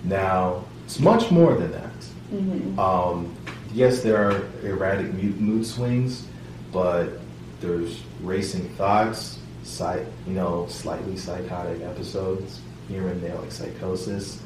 [0.03, 1.91] Now, it's much more than that.
[2.31, 2.79] Mm-hmm.
[2.79, 3.35] Um,
[3.73, 6.25] yes, there are erratic mood swings,
[6.71, 7.19] but
[7.59, 14.41] there's racing thoughts, psych, you know, slightly psychotic episodes here and there, like psychosis.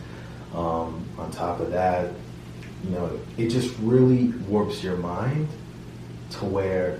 [0.53, 2.11] Um, on top of that,
[2.83, 5.47] you know, it just really warps your mind
[6.31, 6.99] to where,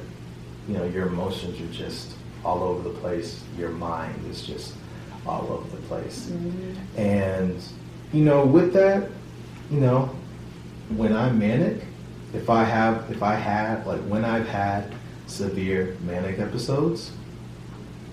[0.68, 2.14] you know, your emotions are just
[2.46, 3.42] all over the place.
[3.58, 4.74] Your mind is just
[5.26, 6.28] all over the place.
[6.28, 7.00] Mm-hmm.
[7.00, 7.62] And,
[8.12, 9.10] you know, with that,
[9.72, 10.16] you know,
[10.96, 11.84] when I'm manic,
[12.34, 14.94] if I have, if I had, like when I've had
[15.28, 17.12] severe manic episodes,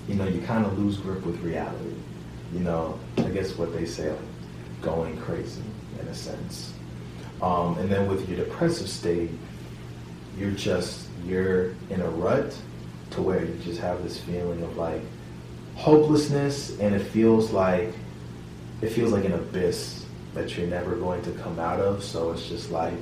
[0.09, 1.95] you know, you kind of lose grip with reality.
[2.53, 4.21] You know, I guess what they say, like
[4.83, 5.63] going crazy
[6.01, 6.73] in a sense.
[7.43, 9.31] Um, and then with your depressive state,
[10.37, 12.57] you're just, you're in a rut
[13.11, 15.03] to where you just have this feeling of like
[15.77, 17.93] hopelessness and it feels like,
[18.83, 20.05] it feels like an abyss
[20.35, 22.03] that you're never going to come out of.
[22.05, 22.95] So it's just like,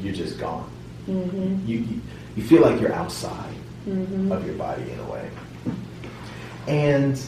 [0.00, 0.70] you're just gone.
[1.08, 1.66] Mm-hmm.
[1.66, 2.00] You, you,
[2.36, 3.54] you feel like you're outside
[3.86, 4.30] Mm-hmm.
[4.32, 5.30] of your body in a way.
[6.66, 7.18] And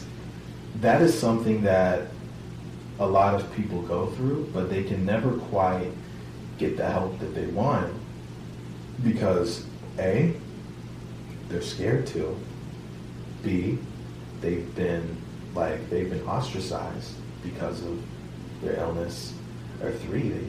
[0.79, 2.09] that is something that
[2.99, 5.89] a lot of people go through, but they can never quite
[6.59, 7.91] get the help that they want
[9.03, 9.65] because
[9.97, 10.35] A,
[11.49, 12.37] they're scared to.
[13.43, 13.77] B,
[14.41, 15.17] they've been
[15.55, 17.13] like they've been ostracized
[17.43, 18.01] because of
[18.61, 19.33] their illness.
[19.81, 20.45] Or three, they,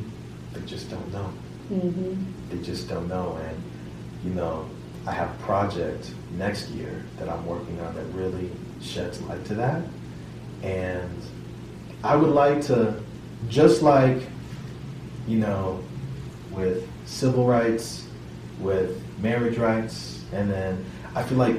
[0.52, 1.32] they just don't know
[1.70, 2.22] Mm-hmm.
[2.50, 3.38] they just don't know.
[3.48, 3.62] And
[4.24, 4.68] you know,
[5.06, 8.50] I have a project next year that I'm working on that really
[8.82, 9.82] sheds light to that.
[10.62, 11.22] And
[12.04, 13.00] I would like to,
[13.48, 14.22] just like,
[15.26, 15.82] you know,
[16.52, 18.06] with civil rights,
[18.60, 20.84] with marriage rights, and then
[21.14, 21.56] I feel like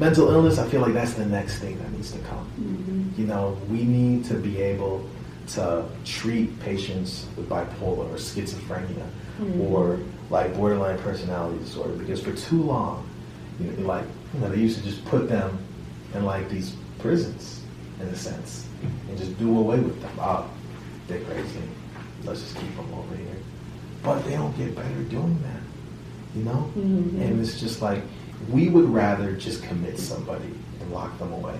[0.00, 2.46] mental illness, I feel like that's the next thing that needs to come.
[2.58, 3.20] Mm-hmm.
[3.20, 5.04] You know, we need to be able
[5.48, 9.04] to treat patients with bipolar or schizophrenia
[9.40, 9.70] Mhm.
[9.70, 9.98] or
[10.30, 13.04] like borderline personality disorder because for too long,
[13.60, 15.58] you know, like you know, they used to just put them
[16.14, 17.60] in like these prisons
[18.00, 18.66] in a sense
[19.08, 20.12] and just do away with them.
[20.20, 20.44] Oh,
[21.08, 21.60] they're crazy.
[22.24, 23.36] Let's just keep them over here.
[24.02, 25.62] But they don't get better doing that,
[26.38, 26.70] you know.
[26.76, 27.20] Mhm.
[27.20, 28.02] And it's just like
[28.48, 31.58] we would rather just commit somebody and lock them away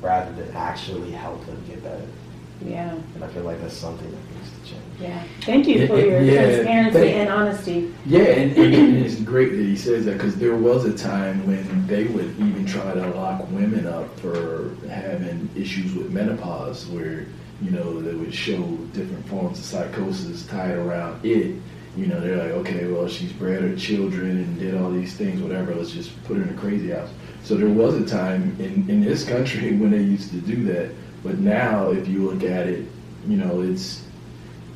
[0.00, 2.06] rather than actually help them get better.
[2.64, 2.96] Yeah.
[3.14, 4.82] And I feel like that's something that needs to change.
[5.00, 5.24] Yeah.
[5.40, 7.94] Thank you for your yeah, transparency thank- and honesty.
[8.06, 11.44] Yeah, and, and, and it's great that he says that because there was a time
[11.46, 17.26] when they would even try to lock women up for having issues with menopause, where
[17.60, 18.60] you know they would show
[18.92, 21.56] different forms of psychosis tied around it.
[21.96, 25.42] You know, they're like, okay, well, she's bred her children and did all these things,
[25.42, 25.74] whatever.
[25.74, 27.10] Let's just put her in a crazy house.
[27.44, 30.90] So there was a time in, in this country when they used to do that.
[31.22, 32.86] But now, if you look at it,
[33.28, 34.02] You know, it's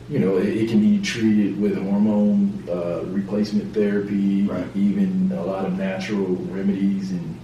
[0.09, 4.67] you know it, it can be treated with hormone uh, replacement therapy, Right.
[4.77, 7.37] even a lot of natural remedies, and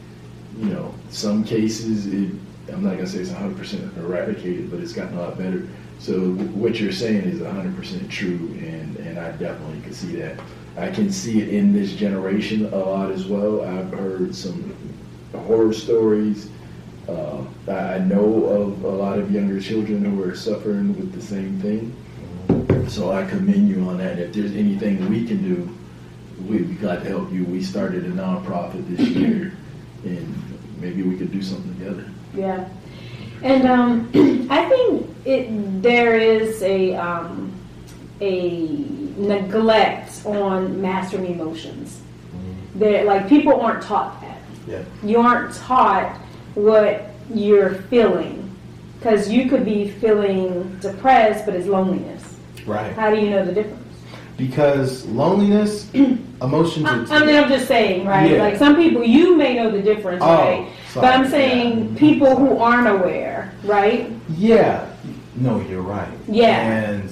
[0.60, 2.30] you know, some cases it.
[2.72, 5.66] I'm not gonna say it's 100% eradicated, but it's gotten a lot better.
[6.02, 10.40] So what you're saying is 100% true, and and I definitely can see that.
[10.76, 13.62] I can see it in this generation a lot as well.
[13.62, 14.74] I've heard some
[15.32, 16.48] horror stories.
[17.08, 21.60] Uh, I know of a lot of younger children who are suffering with the same
[21.60, 21.94] thing.
[22.88, 24.18] So I commend you on that.
[24.18, 25.78] If there's anything we can do,
[26.48, 27.44] we'd be glad to help you.
[27.44, 29.52] We started a nonprofit this year,
[30.04, 30.34] and
[30.80, 32.10] maybe we could do something together.
[32.34, 32.68] Yeah,
[33.42, 34.10] and um,
[34.50, 37.52] I think it there is a um,
[38.20, 38.66] a
[39.16, 42.00] neglect on mastering emotions.
[42.76, 44.38] That like people aren't taught that.
[44.66, 44.82] Yeah.
[45.02, 46.16] You aren't taught
[46.54, 48.54] what you're feeling
[48.98, 52.36] because you could be feeling depressed, but it's loneliness.
[52.64, 52.92] Right.
[52.94, 53.78] How do you know the difference?
[54.36, 56.86] Because loneliness, emotions.
[57.10, 58.30] I mean, I'm just saying, right?
[58.30, 58.42] Yeah.
[58.42, 60.72] Like some people, you may know the difference, Oh, right?
[60.92, 64.10] Sorry, But I'm saying people who aren't aware, right?
[64.36, 64.86] Yeah.
[65.36, 66.08] No, you're right.
[66.28, 66.60] Yeah.
[66.60, 67.10] And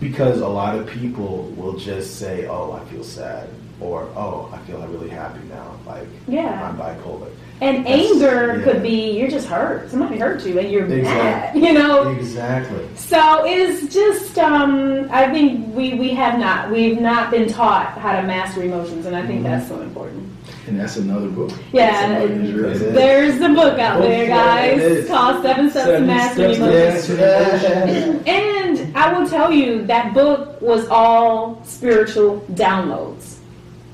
[0.00, 3.48] because a lot of people will just say, "Oh, I feel sad,"
[3.80, 6.68] or "Oh, I feel really happy now." Like, Yeah.
[6.68, 7.28] I'm bipolar.
[7.60, 8.64] And That's- anger yeah.
[8.64, 9.88] could be you're just hurt.
[9.90, 10.98] Somebody hurt you and you're mad.
[10.98, 11.66] Exactly.
[11.66, 12.08] You know.
[12.08, 12.84] Exactly.
[12.96, 18.18] So it's just um, I think we we have not we've not been taught how
[18.20, 20.28] to master emotions, and I think that's so important.
[20.66, 21.50] And that's another book.
[21.72, 22.88] Yeah, Somebody has read it it.
[22.88, 22.94] is.
[22.94, 25.08] There's a book out there, guys, is.
[25.08, 28.26] called Seven Steps to Seven Mastering Steps to Emotions.
[28.26, 33.38] Mastering And I will tell you that book was all spiritual downloads.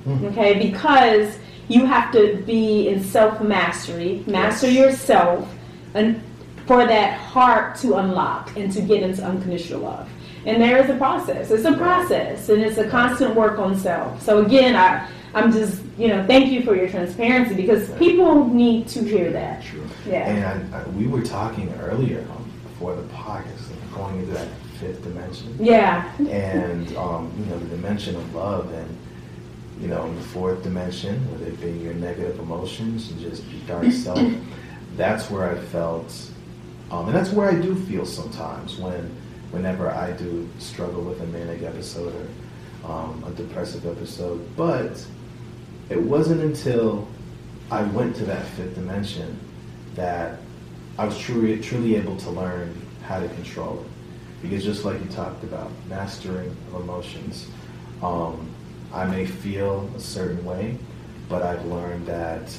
[0.05, 0.27] Hmm.
[0.27, 1.39] Okay, because
[1.69, 5.51] you have to be in self mastery, master yourself,
[5.95, 6.23] and
[6.67, 10.09] for that heart to unlock and to get into unconditional love.
[10.45, 11.51] And there is a process.
[11.51, 14.23] It's a process, and it's a constant work on self.
[14.23, 18.89] So again, I I'm just you know thank you for your transparency because people need
[18.89, 19.63] to hear that.
[19.63, 19.81] Sure.
[20.07, 20.29] Yeah.
[20.29, 24.49] And I, we were talking earlier um, before the podcast, going into that
[24.79, 25.55] fifth dimension.
[25.59, 26.11] Yeah.
[26.19, 28.97] and um, you know the dimension of love and
[29.81, 33.61] you know in the fourth dimension whether it be your negative emotions and just your
[33.67, 34.21] dark self
[34.97, 36.13] that's where i felt
[36.91, 39.15] um, and that's where i do feel sometimes when
[39.53, 45.05] whenever i do struggle with a manic episode or um, a depressive episode but
[45.91, 47.07] it wasn't until
[47.71, 49.39] i went to that fifth dimension
[49.95, 50.39] that
[50.99, 53.87] i was truly truly able to learn how to control it
[54.43, 57.49] because just like you talked about mastering of emotions
[58.03, 58.49] um,
[58.93, 60.77] i may feel a certain way
[61.29, 62.57] but i've learned that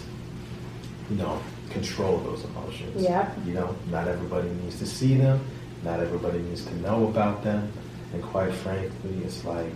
[1.09, 3.31] you know control those emotions Yeah.
[3.45, 5.39] you know not everybody needs to see them
[5.83, 7.71] not everybody needs to know about them
[8.13, 9.71] and quite frankly it's like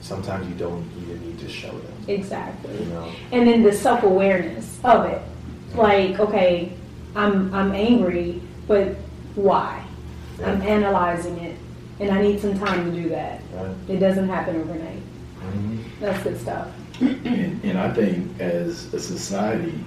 [0.00, 2.76] sometimes you don't even need to show them Exactly.
[2.78, 5.20] you know and then the self awareness of it.
[5.74, 6.72] Like, okay,
[7.14, 8.96] I'm I'm angry, but
[9.36, 9.84] why?
[10.44, 11.56] I'm analyzing it,
[12.00, 13.40] and I need some time to do that.
[13.54, 15.02] right It doesn't happen overnight.
[15.40, 15.78] Mhm.
[16.00, 16.68] That's good stuff.
[17.00, 19.78] And, and I think as a society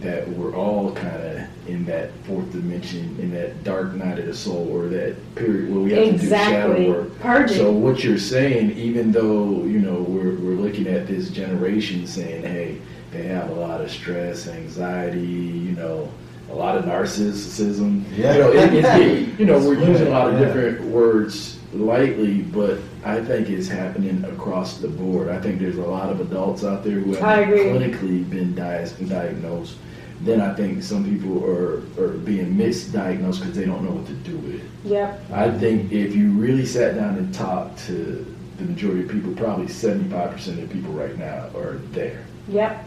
[0.00, 4.34] that we're all kind of in that fourth dimension, in that dark night of the
[4.34, 6.76] soul, or that period where we have to do Exactly.
[6.86, 7.18] shadow work.
[7.20, 7.56] Purging.
[7.56, 12.42] So what you're saying, even though you know we're we're looking at this generation saying,
[12.42, 12.78] hey,
[13.12, 16.08] they have a lot of stress, anxiety, you know,
[16.50, 18.04] a lot of narcissism.
[18.16, 18.32] Yeah.
[18.34, 20.46] You know, it, it, you know, we're using a lot of Yeah.
[20.46, 25.28] different words lightly, but I think it's happening across the board.
[25.28, 29.76] I think there's a lot of adults out there who have clinically been di- diagnosed.
[30.22, 34.14] Then I think some people are, are being misdiagnosed because they don't know what to
[34.14, 34.70] do with it.
[34.84, 35.30] Yep.
[35.32, 39.66] I think if you really sat down and talked to the majority of people, probably
[39.66, 42.24] 75% of people right now are there.
[42.48, 42.84] Yep.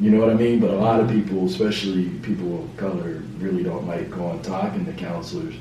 [0.00, 0.58] You know what I mean?
[0.58, 4.92] But a lot of people, especially people of color, really don't like going talking to
[4.92, 5.54] counselors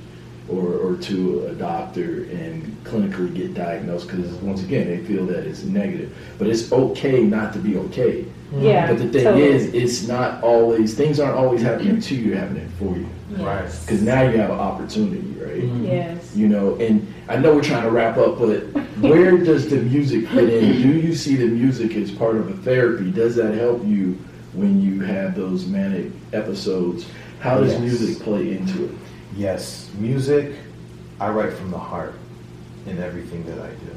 [0.49, 5.45] or, or to a doctor and clinically get diagnosed because, once again, they feel that
[5.45, 6.15] it's negative.
[6.39, 8.25] But it's okay not to be okay.
[8.53, 8.87] Yeah.
[8.87, 9.43] But the thing totally.
[9.43, 13.07] is, it's not always, things aren't always happening to you, happening for you.
[13.43, 13.69] Right.
[13.81, 15.63] Because now you have an opportunity, right?
[15.81, 16.35] Yes.
[16.35, 18.59] You know, and I know we're trying to wrap up, but
[18.99, 20.81] where does the music fit in?
[20.81, 23.09] Do you see the music as part of a therapy?
[23.11, 24.17] Does that help you
[24.53, 27.05] when you have those manic episodes?
[27.39, 27.81] How does Yes.
[27.81, 28.91] music play into it?
[29.35, 30.55] Yes, music,
[31.21, 32.15] I write from the heart
[32.85, 33.95] in everything that I do.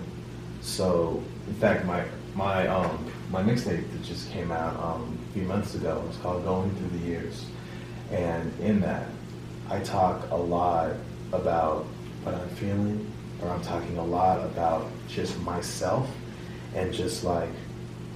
[0.61, 2.05] So, in fact, my
[2.37, 3.05] my um
[3.35, 7.01] my mixtape that just came out um, a few months ago was called Going Through
[7.01, 7.45] the Years,
[8.13, 9.09] and in that,
[9.69, 10.93] I talk a lot
[11.33, 11.85] about
[12.23, 13.13] what I'm feeling,
[13.43, 16.09] or I'm talking a lot about just myself
[16.77, 17.51] and just like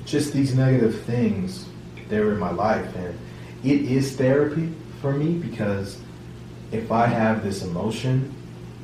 [0.05, 1.67] just these negative things
[2.09, 2.95] there in my life.
[2.95, 3.19] And
[3.65, 6.01] it is therapy for me because
[6.71, 8.33] if I have this emotion,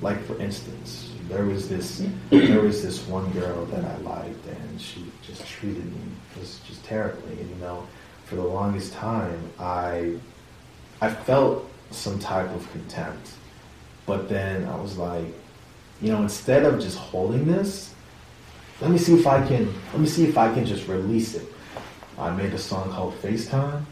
[0.03, 4.81] like for instance, there was this there was this one girl that I liked and
[4.81, 6.01] she just treated me
[6.39, 7.87] just just terribly and you know
[8.25, 10.15] for the longest time I
[11.01, 13.31] I felt some type of contempt.
[14.07, 15.27] But then I was like
[16.01, 17.93] you know instead of just holding this
[18.81, 21.47] let me see if I can let me see if I can just release it.
[22.17, 23.83] I made a song called FaceTime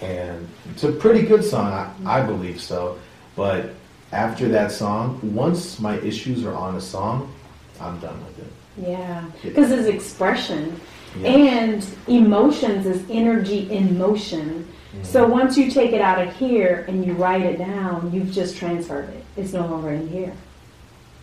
[0.00, 1.72] and it's a pretty good song
[2.06, 2.98] I, I believe so
[3.34, 3.74] but
[4.16, 7.30] after that song, once my issues are on a song,
[7.78, 8.52] I'm done with it.
[8.88, 10.80] Yeah, because it's expression.
[11.22, 14.66] And emotions is energy in motion.
[14.66, 15.04] Mm-hmm.
[15.04, 18.56] So once you take it out of here and you write it down, you've just
[18.56, 19.24] transferred it.
[19.36, 20.34] It's no longer in here.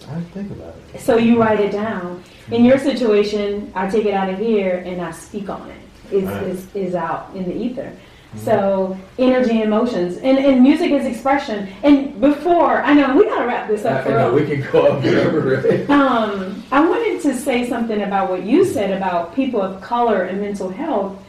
[0.10, 1.00] I think about it.
[1.00, 2.24] So you write it down.
[2.52, 5.82] In your situation, I take it out of here and I speak on it.
[6.12, 6.44] It's, right.
[6.44, 7.96] is, is out in the ether.
[8.38, 11.70] So energy and emotions, and, and music is expression.
[11.84, 14.06] And before I know we gotta wrap this up.
[14.06, 15.86] I, know, we can go up forever.
[15.92, 20.42] um, I wanted to say something about what you said about people of color and
[20.42, 21.22] mental health.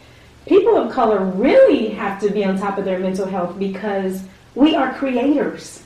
[0.46, 4.24] People of color really have to be on top of their mental health because
[4.54, 5.82] we are creators.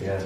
[0.00, 0.22] Yeah.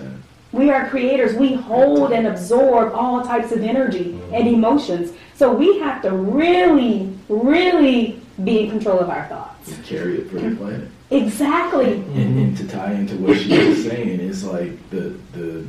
[0.52, 1.34] We are creators.
[1.36, 4.34] We hold and absorb all types of energy mm-hmm.
[4.34, 5.12] and emotions.
[5.34, 9.72] So we have to really, really be in control of our thoughts.
[9.72, 10.56] And carry it for the mm-hmm.
[10.56, 10.90] planet.
[11.10, 11.94] Exactly.
[11.94, 15.66] And, and, to tie into what she was saying, it's like the the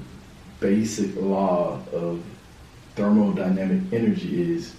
[0.60, 2.24] basic law of
[2.96, 4.74] thermodynamic energy is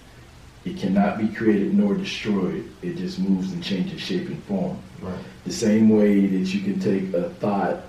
[0.65, 2.69] it cannot be created nor destroyed.
[2.81, 4.77] It just moves and changes shape and form.
[5.01, 5.17] Right.
[5.45, 7.83] The same way that you can take a thought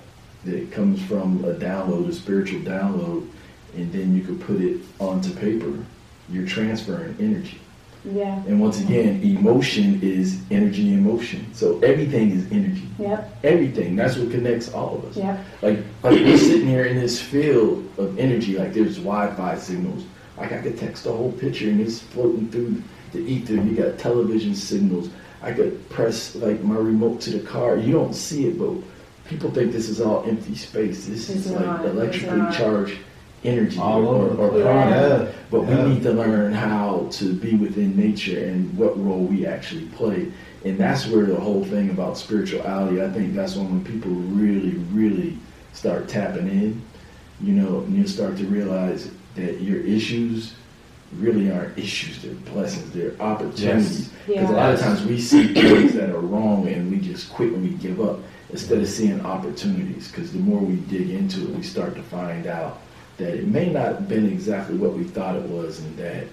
[0.44, 3.28] that comes from a download, a spiritual download,
[3.74, 5.84] and then you could put it onto paper.
[6.30, 7.60] You're transferring energy.
[8.04, 8.42] Yeah.
[8.46, 11.52] And once again, emotion is energy in motion.
[11.52, 12.88] So everything is energy.
[12.98, 13.38] Yep.
[13.44, 13.96] Everything.
[13.96, 15.16] That's what connects all of us.
[15.16, 15.44] Yep.
[15.62, 20.04] Like like we're sitting here in this field of energy, like there's Wi-Fi signals.
[20.38, 22.82] Like I could text a whole picture and it's floating through
[23.12, 23.54] the ether.
[23.54, 25.10] You got television signals.
[25.42, 27.76] I could press like my remote to the car.
[27.76, 28.74] You don't see it, but
[29.26, 31.06] people think this is all empty space.
[31.06, 32.98] This it's is not, like electrically charged
[33.44, 35.32] energy All or, or, or product.
[35.32, 35.40] Yeah.
[35.50, 35.84] But yeah.
[35.84, 40.30] we need to learn how to be within nature and what role we actually play.
[40.64, 44.72] And that's where the whole thing about spirituality, I think that's when, when people really,
[44.92, 45.38] really
[45.72, 46.82] start tapping in,
[47.40, 50.54] you know, and you start to realize that your issues
[51.16, 54.08] really aren't issues, they're blessings, they're opportunities.
[54.26, 54.50] Because yes.
[54.50, 54.50] yeah.
[54.50, 57.62] a lot of times we see things that are wrong and we just quit and
[57.62, 58.18] we give up
[58.50, 60.10] instead of seeing opportunities.
[60.10, 62.80] Because the more we dig into it, we start to find out
[63.20, 66.26] that it may not have been exactly what we thought it was and that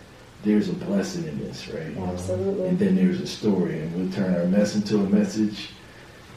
[0.43, 1.95] there's a blessing in this, right?
[1.97, 2.67] Absolutely.
[2.67, 5.69] And then there's a story, and we'll turn our mess into a message,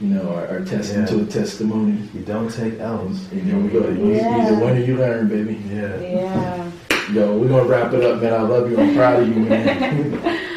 [0.00, 1.00] you know, our, our test yeah.
[1.00, 2.08] into a testimony.
[2.14, 3.30] You don't take L's.
[3.30, 3.88] And then we go.
[3.88, 4.46] Yeah.
[4.46, 5.62] Either one of you learn, baby.
[5.68, 6.00] Yeah.
[6.00, 6.70] Yeah.
[7.12, 8.32] Yo, we're gonna wrap it up, man.
[8.32, 8.80] I love you.
[8.80, 10.40] I'm proud of you, man.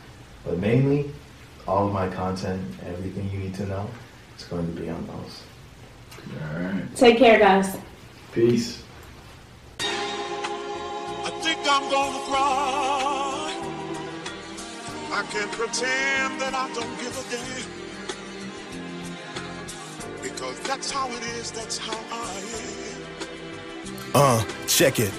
[0.45, 1.11] But mainly,
[1.67, 3.89] all of my content, everything you need to know,
[4.37, 5.41] is going to be on those.
[6.19, 6.95] All right.
[6.95, 7.77] Take care, guys.
[8.33, 8.83] Peace.
[9.79, 13.49] I think I'm gonna cry.
[15.11, 17.83] I can't pretend that I don't give a damn.
[20.21, 23.01] Because that's how it is, that's how I am.
[24.15, 25.11] Uh, check it.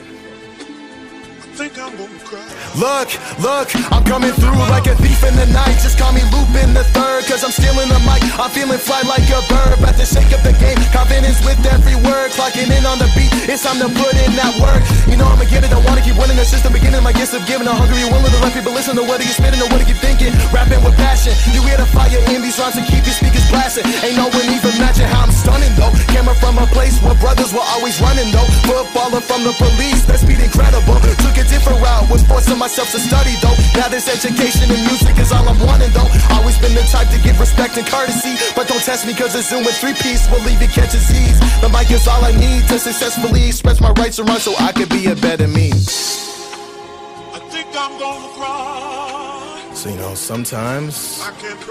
[1.54, 2.42] Think I'm gonna cry.
[2.74, 5.78] Look, look, I'm coming through like a thief in the night.
[5.78, 8.26] Just call me Lupin the third, cause I'm stealing the mic.
[8.42, 10.74] I'm feeling fly like a bird, about to shake up the game.
[10.90, 13.30] Confidence with every word, clocking in on the beat.
[13.46, 14.82] It's time to put in that work.
[15.06, 17.46] You know I'ma give it, I wanna keep winning the system, beginning my gifts of
[17.46, 17.70] giving.
[17.70, 19.86] I'm hungry, willing to let people listen to what are you spitting or what are
[19.86, 20.34] you thinking.
[20.50, 23.86] Rapping with passion, you hear the fire in these rhymes to keep your speakers blasting.
[24.02, 25.94] Ain't no one even imagine how I'm stunning though.
[26.10, 28.48] Camera from a place where brothers were always running though.
[28.66, 30.98] Footballer from the police, that speed incredible.
[31.22, 32.08] Took it a different route.
[32.10, 33.54] Was forcing myself to study though.
[33.76, 36.08] Now this education and music is all I'm wanting though.
[36.32, 38.36] Always been the type to give respect and courtesy.
[38.56, 41.38] But don't test me cause a Zoom with three piece will leave you catch disease.
[41.60, 44.88] The mic is all I need to successfully express my rights run so I could
[44.88, 45.70] be a better me.
[45.72, 49.70] I think I'm gonna cry.
[49.74, 51.20] So, you know, sometimes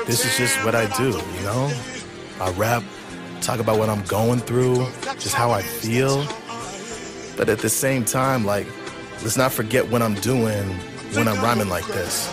[0.06, 1.72] this is just what I do, you know?
[2.40, 2.84] I rap,
[3.42, 6.28] talk about what I'm going through, just how I feel.
[7.36, 8.68] But at the same time, like,
[9.24, 10.68] let's not forget what I'm doing
[11.16, 12.30] when I'm rhyming like this.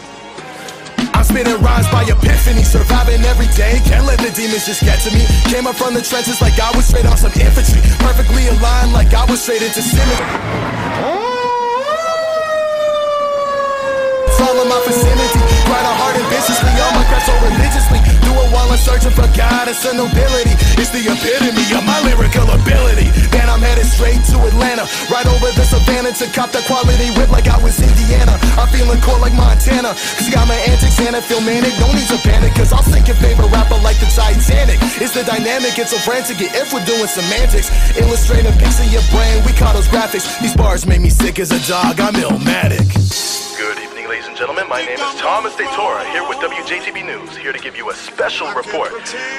[1.14, 3.80] I'm spinning rhymes by epiphany, surviving every day.
[3.86, 5.24] Can't let the demons just get to me.
[5.46, 7.80] Came up from the trenches like I was straight off some infantry.
[7.98, 11.30] Perfectly aligned like I was straight into symmetry.
[14.62, 15.29] in my vicinity.
[15.70, 18.02] Grinding hard and viciously on my craft so religiously.
[18.26, 19.70] Do it while I'm searching for God.
[19.70, 20.58] and some nobility.
[20.82, 23.06] It's the epitome of my lyrical ability.
[23.30, 24.90] Then I'm headed straight to Atlanta.
[25.06, 28.34] Right over the savannah to cop that quality whip like I was Indiana.
[28.58, 29.94] I'm feeling cool like Montana.
[30.18, 31.70] Cause got my antics and I feel manic.
[31.78, 34.82] No need to panic, cause I'll sink your favorite rapper like the Titanic.
[34.98, 36.42] It's the dynamic, it's so frantic.
[36.42, 40.26] If we're doing semantics, illustrating pics in your brain, we call those graphics.
[40.42, 42.90] These bars make me sick as a dog, I'm illmatic.
[43.54, 44.68] Good evening, ladies and gentlemen.
[44.68, 48.52] My name is Thomas DeTora, here with WJTB News, here to give you a special
[48.54, 48.90] report.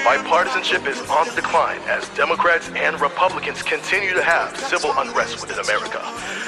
[0.05, 5.59] Bipartisanship is on the decline as Democrats and Republicans continue to have civil unrest within
[5.59, 5.99] America.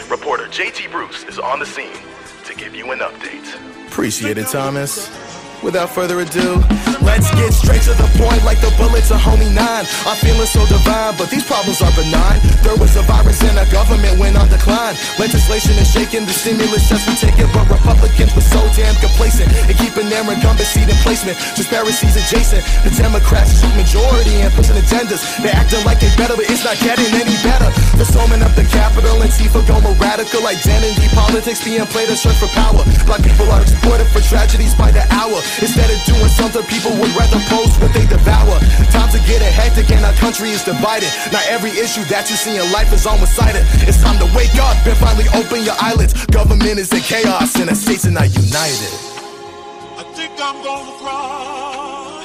[0.09, 1.97] Reporter JT Bruce is on the scene
[2.45, 3.57] to give you an update.
[3.87, 5.09] Appreciate it, Thomas.
[5.63, 6.59] Without further ado,
[6.99, 9.87] let's get straight to the point like the bullets of homie nine.
[10.03, 12.43] I'm feeling so divine, but these problems are benign.
[12.67, 14.99] There was a virus and our government went on decline.
[15.15, 19.75] Legislation is shaking, the stimulus checks we taking, but Republicans were so damn complacent in
[19.79, 21.39] keeping their incumbent seat in placement.
[21.55, 22.67] Disparities adjacent.
[22.83, 25.23] The Democrats took majority and pushing agendas.
[25.39, 27.71] They're acting like they better, but it's not getting any better.
[27.95, 32.35] The storming up the Capitol, Antifa going a radical identity politics being played a search
[32.35, 32.83] for power.
[33.07, 35.39] Black people are exploited for tragedies by the hour.
[35.61, 38.57] Instead of doing something, people would rather post what they devour.
[38.89, 41.09] Time to get it hectic and our country is divided.
[41.31, 43.61] Not every issue that you see in life is on cited.
[43.87, 46.25] It's time to wake up and finally open your eyelids.
[46.27, 48.93] Government is in chaos and the states are not united.
[49.97, 52.23] I think I'm gonna cry.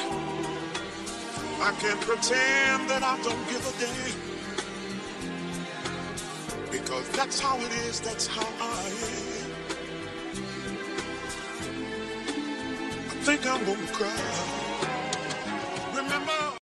[1.61, 4.29] I can't pretend that I don't give a damn.
[6.71, 9.28] Because that's how it is, that's how I am.
[13.21, 14.15] Think I'm gonna cry.
[15.95, 16.58] Remember